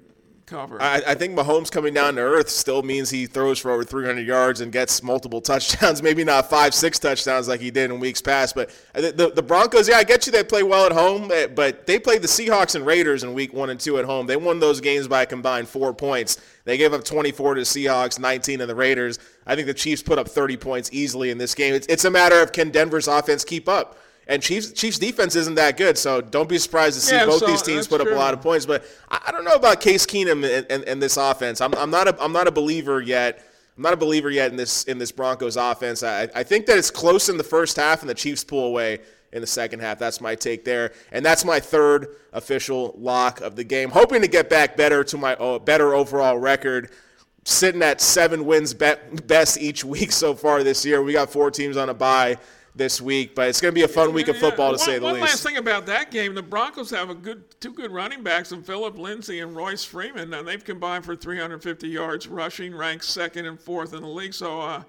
cover. 0.45 0.81
I, 0.81 1.01
I 1.07 1.15
think 1.15 1.37
Mahomes 1.37 1.71
coming 1.71 1.93
down 1.93 2.15
to 2.15 2.21
earth 2.21 2.49
still 2.49 2.83
means 2.83 3.09
he 3.09 3.25
throws 3.25 3.59
for 3.59 3.71
over 3.71 3.83
300 3.83 4.25
yards 4.25 4.61
and 4.61 4.71
gets 4.71 5.01
multiple 5.03 5.41
touchdowns. 5.41 6.01
Maybe 6.01 6.23
not 6.23 6.49
five, 6.49 6.73
six 6.73 6.99
touchdowns 6.99 7.47
like 7.47 7.59
he 7.59 7.71
did 7.71 7.91
in 7.91 7.99
weeks 7.99 8.21
past. 8.21 8.55
But 8.55 8.71
the, 8.93 9.31
the, 9.33 9.41
Broncos, 9.41 9.87
yeah, 9.87 9.97
I 9.97 10.03
get 10.03 10.25
you. 10.25 10.31
They 10.31 10.43
play 10.43 10.63
well 10.63 10.85
at 10.85 10.91
home, 10.91 11.31
eh, 11.31 11.47
but 11.47 11.85
they 11.85 11.99
played 11.99 12.21
the 12.21 12.27
Seahawks 12.27 12.75
and 12.75 12.85
Raiders 12.85 13.23
in 13.23 13.33
week 13.33 13.53
one 13.53 13.69
and 13.69 13.79
two 13.79 13.97
at 13.97 14.05
home. 14.05 14.27
They 14.27 14.37
won 14.37 14.59
those 14.59 14.81
games 14.81 15.07
by 15.07 15.23
a 15.23 15.25
combined 15.25 15.67
four 15.67 15.93
points. 15.93 16.39
They 16.65 16.77
gave 16.77 16.93
up 16.93 17.03
24 17.03 17.55
to 17.55 17.61
the 17.61 17.65
Seahawks, 17.65 18.19
19 18.19 18.59
to 18.59 18.65
the 18.65 18.75
Raiders. 18.75 19.19
I 19.45 19.55
think 19.55 19.67
the 19.67 19.73
Chiefs 19.73 20.01
put 20.01 20.17
up 20.17 20.27
30 20.27 20.57
points 20.57 20.89
easily 20.93 21.29
in 21.29 21.37
this 21.37 21.53
game. 21.55 21.73
It's, 21.73 21.87
it's 21.87 22.05
a 22.05 22.11
matter 22.11 22.41
of 22.41 22.51
can 22.51 22.69
Denver's 22.69 23.07
offense 23.07 23.43
keep 23.43 23.67
up? 23.67 23.97
And 24.27 24.41
Chiefs 24.41 24.71
Chiefs 24.71 24.97
defense 24.97 25.35
isn't 25.35 25.55
that 25.55 25.75
good, 25.75 25.97
so 25.97 26.21
don't 26.21 26.47
be 26.47 26.57
surprised 26.57 26.95
to 26.95 27.01
see 27.01 27.15
Yeah, 27.15 27.25
both 27.25 27.39
so 27.39 27.47
these 27.47 27.61
teams 27.61 27.87
put 27.87 27.99
up 27.99 28.07
a 28.07 28.11
lot 28.11 28.33
of 28.33 28.41
points. 28.41 28.65
But 28.65 28.85
I, 29.09 29.21
I 29.27 29.31
don't 29.31 29.43
know 29.43 29.53
about 29.53 29.81
Case 29.81 30.05
Keenum 30.05 30.45
and, 30.45 30.65
and, 30.69 30.83
and 30.85 31.01
this 31.01 31.17
offense. 31.17 31.59
I'm, 31.59 31.73
I'm 31.75 31.89
not 31.89 32.07
a 32.07 32.23
I'm 32.23 32.31
not 32.31 32.47
a 32.47 32.51
believer 32.51 33.01
yet. 33.01 33.45
I'm 33.75 33.83
not 33.83 33.93
a 33.93 33.97
believer 33.97 34.29
yet 34.29 34.51
in 34.51 34.57
this 34.57 34.83
in 34.85 34.97
this 34.97 35.11
Broncos 35.11 35.57
offense. 35.57 36.03
I, 36.03 36.29
I 36.35 36.43
think 36.43 36.67
that 36.67 36.77
it's 36.77 36.91
close 36.91 37.27
in 37.27 37.37
the 37.37 37.43
first 37.43 37.75
half, 37.75 38.01
and 38.01 38.09
the 38.09 38.15
Chiefs 38.15 38.43
pull 38.43 38.65
away 38.65 38.99
in 39.33 39.41
the 39.41 39.47
second 39.47 39.81
half. 39.81 39.99
That's 39.99 40.21
my 40.21 40.35
take 40.35 40.63
there. 40.63 40.93
And 41.11 41.25
that's 41.25 41.43
my 41.43 41.59
third 41.59 42.15
official 42.31 42.93
lock 42.97 43.41
of 43.41 43.55
the 43.55 43.63
game. 43.63 43.89
Hoping 43.89 44.21
to 44.21 44.27
get 44.27 44.49
back 44.49 44.77
better 44.77 45.03
to 45.05 45.17
my 45.17 45.35
uh, 45.35 45.59
better 45.59 45.93
overall 45.93 46.37
record. 46.37 46.91
Sitting 47.45 47.81
at 47.81 47.99
seven 47.99 48.45
wins 48.45 48.73
best 48.73 49.59
each 49.59 49.83
week 49.83 50.13
so 50.13 50.33
far 50.33 50.63
this 50.63 50.85
year. 50.85 51.03
We 51.03 51.11
got 51.11 51.29
four 51.29 51.51
teams 51.51 51.75
on 51.75 51.89
a 51.89 51.93
bye 51.93 52.37
this 52.75 52.99
week, 52.99 53.35
but 53.35 53.47
it's 53.47 53.61
going 53.61 53.71
to 53.71 53.75
be 53.75 53.83
a 53.83 53.87
fun 53.87 54.13
week 54.13 54.27
of 54.27 54.37
football 54.37 54.71
to 54.71 54.77
one, 54.77 54.79
say 54.79 54.97
the 54.97 55.03
one 55.03 55.13
least. 55.13 55.21
One 55.21 55.29
last 55.29 55.43
thing 55.43 55.57
about 55.57 55.85
that 55.85 56.11
game: 56.11 56.33
the 56.33 56.41
Broncos 56.41 56.89
have 56.89 57.09
a 57.09 57.15
good, 57.15 57.43
two 57.59 57.73
good 57.73 57.91
running 57.91 58.23
backs, 58.23 58.51
in 58.51 58.63
Phillip 58.63 58.97
Lindsay 58.97 59.39
and 59.39 59.55
Royce 59.55 59.83
Freeman, 59.83 60.33
and 60.33 60.47
they've 60.47 60.63
combined 60.63 61.05
for 61.05 61.15
350 61.15 61.87
yards 61.87 62.27
rushing, 62.27 62.75
ranked 62.75 63.05
second 63.05 63.45
and 63.45 63.59
fourth 63.59 63.93
in 63.93 64.01
the 64.01 64.07
league. 64.07 64.33
So 64.33 64.61
uh, 64.61 64.83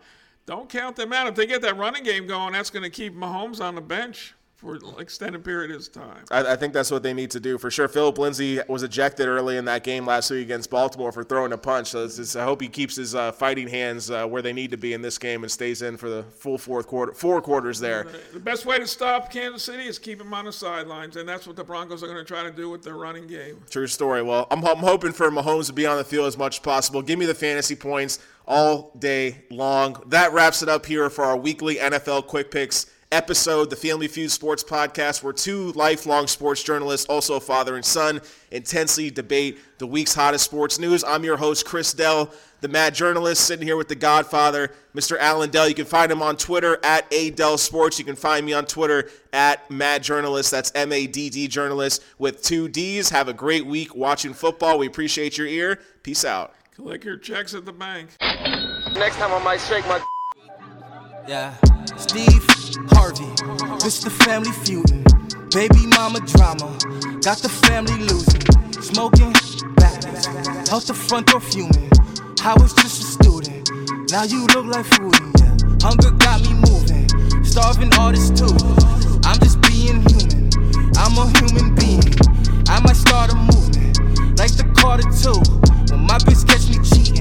don't 0.47 0.69
count 0.69 0.97
them 0.97 1.13
out. 1.13 1.27
If 1.27 1.35
they 1.35 1.47
get 1.47 1.63
that 1.63 1.77
running 1.77 2.05
game 2.05 2.27
going, 2.27 2.53
that's 2.53 2.71
going 2.71 2.85
to 2.85 2.91
keep 2.91 3.15
Mahomes 3.15 3.61
on 3.61 3.75
the 3.75 3.81
bench 3.81 4.35
for 4.65 4.77
an 4.77 4.95
extended 4.99 5.45
period 5.45 5.71
of 5.71 5.93
time. 5.93 6.25
I, 6.31 6.53
I, 6.53 6.57
think 6.57 6.73
that's 6.73 6.91
what 6.91 7.03
they 7.03 7.13
need 7.13 7.31
to 7.33 7.41
do 7.41 7.59
for 7.59 7.71
sure. 7.71 7.87
Phillip 7.87 8.17
Lindsay 8.17 8.61
was 8.67 8.83
ejected 8.83 9.29
early 9.29 9.59
in 9.59 9.67
that 9.67 9.85
game 9.85 10.07
last 10.07 10.31
week 10.31 10.43
against 10.43 10.71
Baltimore 10.71 11.13
for 11.13 11.23
throwing 11.23 11.53
a 11.53 11.59
punch. 11.59 11.89
So 11.89 12.07
just, 12.07 12.35
I 12.35 12.45
hope 12.45 12.63
he 12.63 12.69
keeps 12.69 12.97
his 12.97 13.15
uh, 13.15 13.33
fighting 13.33 13.69
hands 13.69 14.11
uh, 14.11 14.27
where 14.27 14.41
they 14.41 14.55
need 14.55 14.71
to 14.71 14.79
be 14.79 14.95
in 14.95 15.03
this 15.03 15.19
game 15.19 15.43
and 15.43 15.53
stays 15.53 15.83
in 15.83 15.99
for 15.99 16.09
the 16.09 16.23
full 16.23 16.57
fourth 16.57 16.87
quarter, 16.87 17.13
four 17.13 17.43
quarters 17.43 17.79
there. 17.79 18.07
The 18.33 18.41
best 18.41 18.65
way 18.65 18.79
to 18.79 18.87
stop 18.87 19.31
Kansas 19.31 19.63
City 19.63 19.85
is 19.85 19.99
keep 19.99 20.21
him 20.21 20.33
on 20.33 20.47
the 20.47 20.53
sidelines, 20.53 21.17
and 21.17 21.29
that's 21.29 21.47
what 21.47 21.57
the 21.57 21.65
Broncos 21.65 22.03
are 22.03 22.07
going 22.07 22.19
to 22.19 22.25
try 22.25 22.43
to 22.43 22.51
do 22.51 22.71
with 22.71 22.83
their 22.83 22.97
running 22.97 23.27
game. 23.27 23.63
True 23.69 23.87
story. 23.87 24.23
Well, 24.23 24.47
I'm, 24.51 24.65
I'm 24.65 24.79
hoping 24.79 25.13
for 25.13 25.31
Mahomes 25.31 25.67
to 25.67 25.75
be 25.75 25.85
on 25.85 25.99
the 25.99 26.05
field 26.05 26.27
as 26.27 26.39
much 26.39 26.57
as 26.57 26.61
possible. 26.61 27.03
Give 27.03 27.19
me 27.19 27.27
the 27.27 27.35
fantasy 27.35 27.77
points 27.77 28.19
all 28.47 28.93
day 28.99 29.45
long. 29.51 30.03
That 30.07 30.33
wraps 30.33 30.63
it 30.63 30.71
up 30.71 30.87
here 30.87 31.11
for 31.11 31.25
our 31.25 31.37
weekly 31.37 31.77
NFL 31.77 32.27
quick 32.27 32.51
picks 32.51 32.87
episode, 33.15 33.71
the 33.71 33.77
Family 33.77 34.09
Feud 34.09 34.31
Sports 34.31 34.65
Podcast, 34.65 35.23
where 35.23 35.33
two 35.33 35.71
lifelong 35.73 36.27
sports 36.27 36.63
journalists, 36.63 37.07
also 37.07 37.39
father 37.39 37.77
and 37.77 37.85
son, 37.85 38.21
intensely 38.51 39.09
debate 39.09 39.59
the 39.79 39.87
week's 39.87 40.15
hottest 40.15 40.45
sports 40.45 40.81
news. 40.81 41.05
I'm 41.05 41.23
your 41.23 41.37
host, 41.37 41.65
Chris 41.65 41.95
Dell, 41.95 42.33
the 42.61 42.67
mad 42.67 42.93
journalist, 42.95 43.47
sitting 43.47 43.67
here 43.67 43.77
with 43.77 43.89
the 43.89 43.95
godfather, 43.95 44.73
Mr. 44.97 45.17
Alan 45.19 45.51
Dell. 45.51 45.69
You 45.69 45.77
can 45.77 45.85
find 45.85 46.11
him 46.11 46.23
on 46.23 46.37
Twitter 46.37 46.79
at 46.83 47.09
ADell 47.13 47.57
Sports. 47.59 48.01
You 48.01 48.05
can 48.05 48.17
find 48.17 48.45
me 48.45 48.53
on 48.53 48.67
Twitter 48.67 49.09
at 49.33 49.71
Mad 49.71 50.03
Journalist. 50.03 50.51
That's 50.51 50.73
M 50.75 50.91
A 50.91 51.07
D 51.07 51.31
D 51.31 51.47
Journalist 51.47 52.03
with 52.19 52.43
two 52.43 52.69
D's. 52.69 53.11
Have 53.11 53.29
a 53.29 53.33
great 53.33 53.65
week 53.65 53.95
watching 53.95 54.35
football. 54.35 54.79
We 54.79 54.89
appreciate 54.89 55.39
your 55.39 55.47
ear. 55.47 55.79
Peace 56.03 56.25
out. 56.25 56.53
Collect 56.75 57.05
your 57.05 57.17
checks 57.17 57.55
at 57.55 57.65
the 57.65 57.73
bank. 57.73 58.09
Next 58.21 59.17
time 59.17 59.33
I 59.33 59.43
might 59.45 59.61
shake 59.61 59.87
my. 59.87 60.05
Yeah. 61.29 61.55
Steve 61.97 62.43
Harvey, 62.91 63.31
this 63.85 64.03
the 64.03 64.11
family 64.11 64.51
feuding. 64.51 65.05
Baby 65.55 65.87
mama 65.95 66.19
drama, 66.27 66.67
got 67.23 67.39
the 67.39 67.49
family 67.49 67.95
losing. 68.03 68.43
Smoking, 68.83 69.33
backwards, 69.79 70.27
out 70.73 70.83
the 70.83 70.95
front 70.95 71.29
door 71.29 71.41
fuming. 71.41 71.91
I 72.43 72.55
was 72.59 72.75
just 72.75 73.01
a 73.01 73.07
student, 73.07 73.71
now 74.11 74.25
you 74.25 74.47
look 74.51 74.67
like 74.67 74.87
food. 74.87 75.15
Yeah. 75.39 75.55
Hunger 75.87 76.11
got 76.19 76.43
me 76.43 76.53
moving, 76.67 77.07
starving 77.45 77.95
artist 77.95 78.37
too. 78.37 78.51
I'm 79.23 79.39
just 79.39 79.61
being 79.63 80.03
human, 80.11 80.51
I'm 80.99 81.15
a 81.15 81.31
human 81.39 81.75
being. 81.79 82.11
I 82.67 82.81
might 82.83 82.99
start 82.99 83.31
a 83.31 83.37
movement, 83.37 84.03
like 84.39 84.51
the 84.59 84.67
Carter 84.75 85.07
2. 85.07 85.95
When 85.95 86.03
my 86.11 86.19
bitch 86.27 86.43
catch 86.43 86.67
me 86.67 86.83
cheating, 86.83 87.14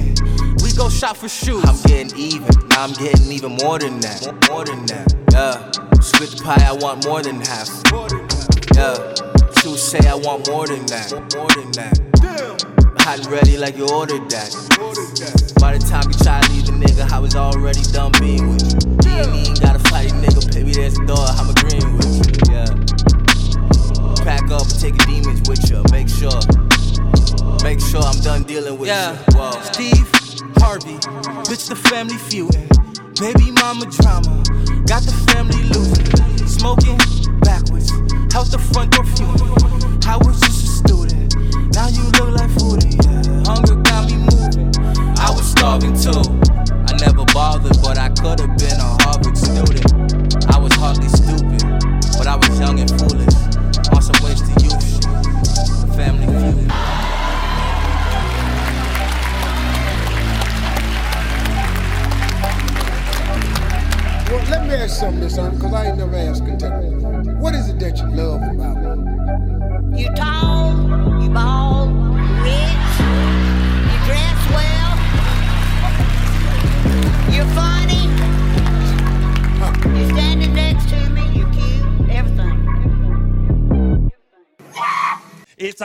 go 0.76 0.90
shop 0.90 1.18
for 1.18 1.30
shoes. 1.30 1.64
I'm 1.66 1.82
getting 1.84 2.18
even, 2.18 2.48
now 2.70 2.84
I'm 2.84 2.94
getting 2.94 3.32
even 3.32 3.58
more 3.62 3.80
than 3.80 4.00
that. 4.00 4.24
More 4.50 4.66
than 4.66 4.86
that. 4.88 5.14
Yeah, 5.32 5.72
split 6.02 6.32
the 6.32 6.42
pie, 6.44 6.66
I 6.66 6.74
want 6.74 7.06
more 7.06 7.22
than 7.22 7.42
half. 7.42 7.70
Yeah, 8.76 8.98
shoes 9.62 9.82
say 9.82 10.00
I 10.08 10.16
want 10.16 10.48
more 10.48 10.68
than 10.68 10.86
that. 10.88 11.12
More 11.36 11.50
than 11.54 11.72
that. 11.74 12.00
Hot 13.00 13.20
and 13.20 13.28
ready 13.28 13.58
like 13.58 13.78
you 13.78 13.88
ordered 13.90 14.30
that. 14.30 14.52
By 15.60 15.78
the 15.78 15.84
time 15.86 16.08
you 16.08 16.18
try 16.24 16.42
to 16.42 16.52
leave 16.52 16.66
the 16.66 16.74
nigga, 16.74 17.12
I 17.12 17.20
was 17.20 17.36
already 17.36 17.82
done 17.92 18.12
being 18.20 18.50
with 18.50 18.64
you. 18.74 19.12
You 19.12 19.50
ain't 19.50 19.62
gotta 19.62 19.80
fight 19.90 20.12
a 20.12 20.16
nigga, 20.16 20.54
baby, 20.54 20.72
there's 20.72 20.96
the 20.96 21.06
door, 21.06 21.28
I'm 21.38 21.50
agreeing 21.50 21.98
with 21.98 22.08
you. 22.18 22.34
Yeah. 22.50 22.72
Pack 24.24 24.50
up 24.52 24.64
and 24.64 24.80
take 24.80 24.96
a 24.96 25.06
demons 25.06 25.48
with 25.48 25.70
you, 25.70 25.84
make 25.92 26.10
sure. 26.10 26.40
Make 27.64 27.80
sure 27.80 28.02
I'm 28.02 28.20
done 28.22 28.44
dealing 28.44 28.78
with 28.78 28.90
yeah. 28.90 29.14
you. 29.14 29.38
Whoa. 29.38 29.52
Steve 29.62 30.23
Harvey, 30.64 30.96
bitch, 31.44 31.68
the 31.68 31.76
family 31.76 32.16
feuding. 32.16 32.70
Baby 33.20 33.52
mama 33.52 33.86
drama, 33.92 34.32
got 34.88 35.04
the 35.04 35.12
family 35.28 35.62
losing. 35.76 36.48
Smoking 36.48 36.96
backwards, 37.44 37.92
out 38.32 38.48
the 38.48 38.58
front 38.72 38.96
door 38.96 39.04
fuming. 39.04 39.52
I 40.08 40.16
was 40.24 40.40
just 40.40 40.64
a 40.64 40.70
student, 40.80 41.36
now 41.76 41.90
you 41.92 42.04
look 42.16 42.32
like 42.40 42.50
food. 42.56 42.80
Yeah. 42.80 43.44
Hunger 43.44 43.76
got 43.84 44.08
me 44.08 44.24
moving. 44.24 44.72
I 45.20 45.30
was 45.36 45.52
starving 45.52 46.00
too. 46.00 46.24
I 46.88 46.96
never 46.96 47.26
bothered, 47.34 47.76
but 47.84 47.98
I 48.00 48.08
could 48.16 48.40
have 48.40 48.56
been 48.58 48.80
a 48.80 49.04
Harvard 49.04 49.38
student. 49.38 50.03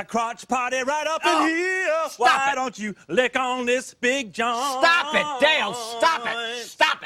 Crotch 0.09 0.49
party 0.49 0.83
right 0.83 1.07
up 1.07 1.21
oh, 1.25 1.43
in 1.45 1.49
here. 1.55 1.79
Why 2.17 2.51
it. 2.53 2.55
don't 2.55 2.79
you 2.79 2.95
lick 3.09 3.39
on 3.39 3.67
this 3.67 3.95
big 3.95 4.33
John? 4.33 4.83
Stop 4.83 5.15
it, 5.15 5.45
Dale. 5.45 5.75
Stop 5.75 6.27
it. 6.27 6.65
Stop 6.65 7.05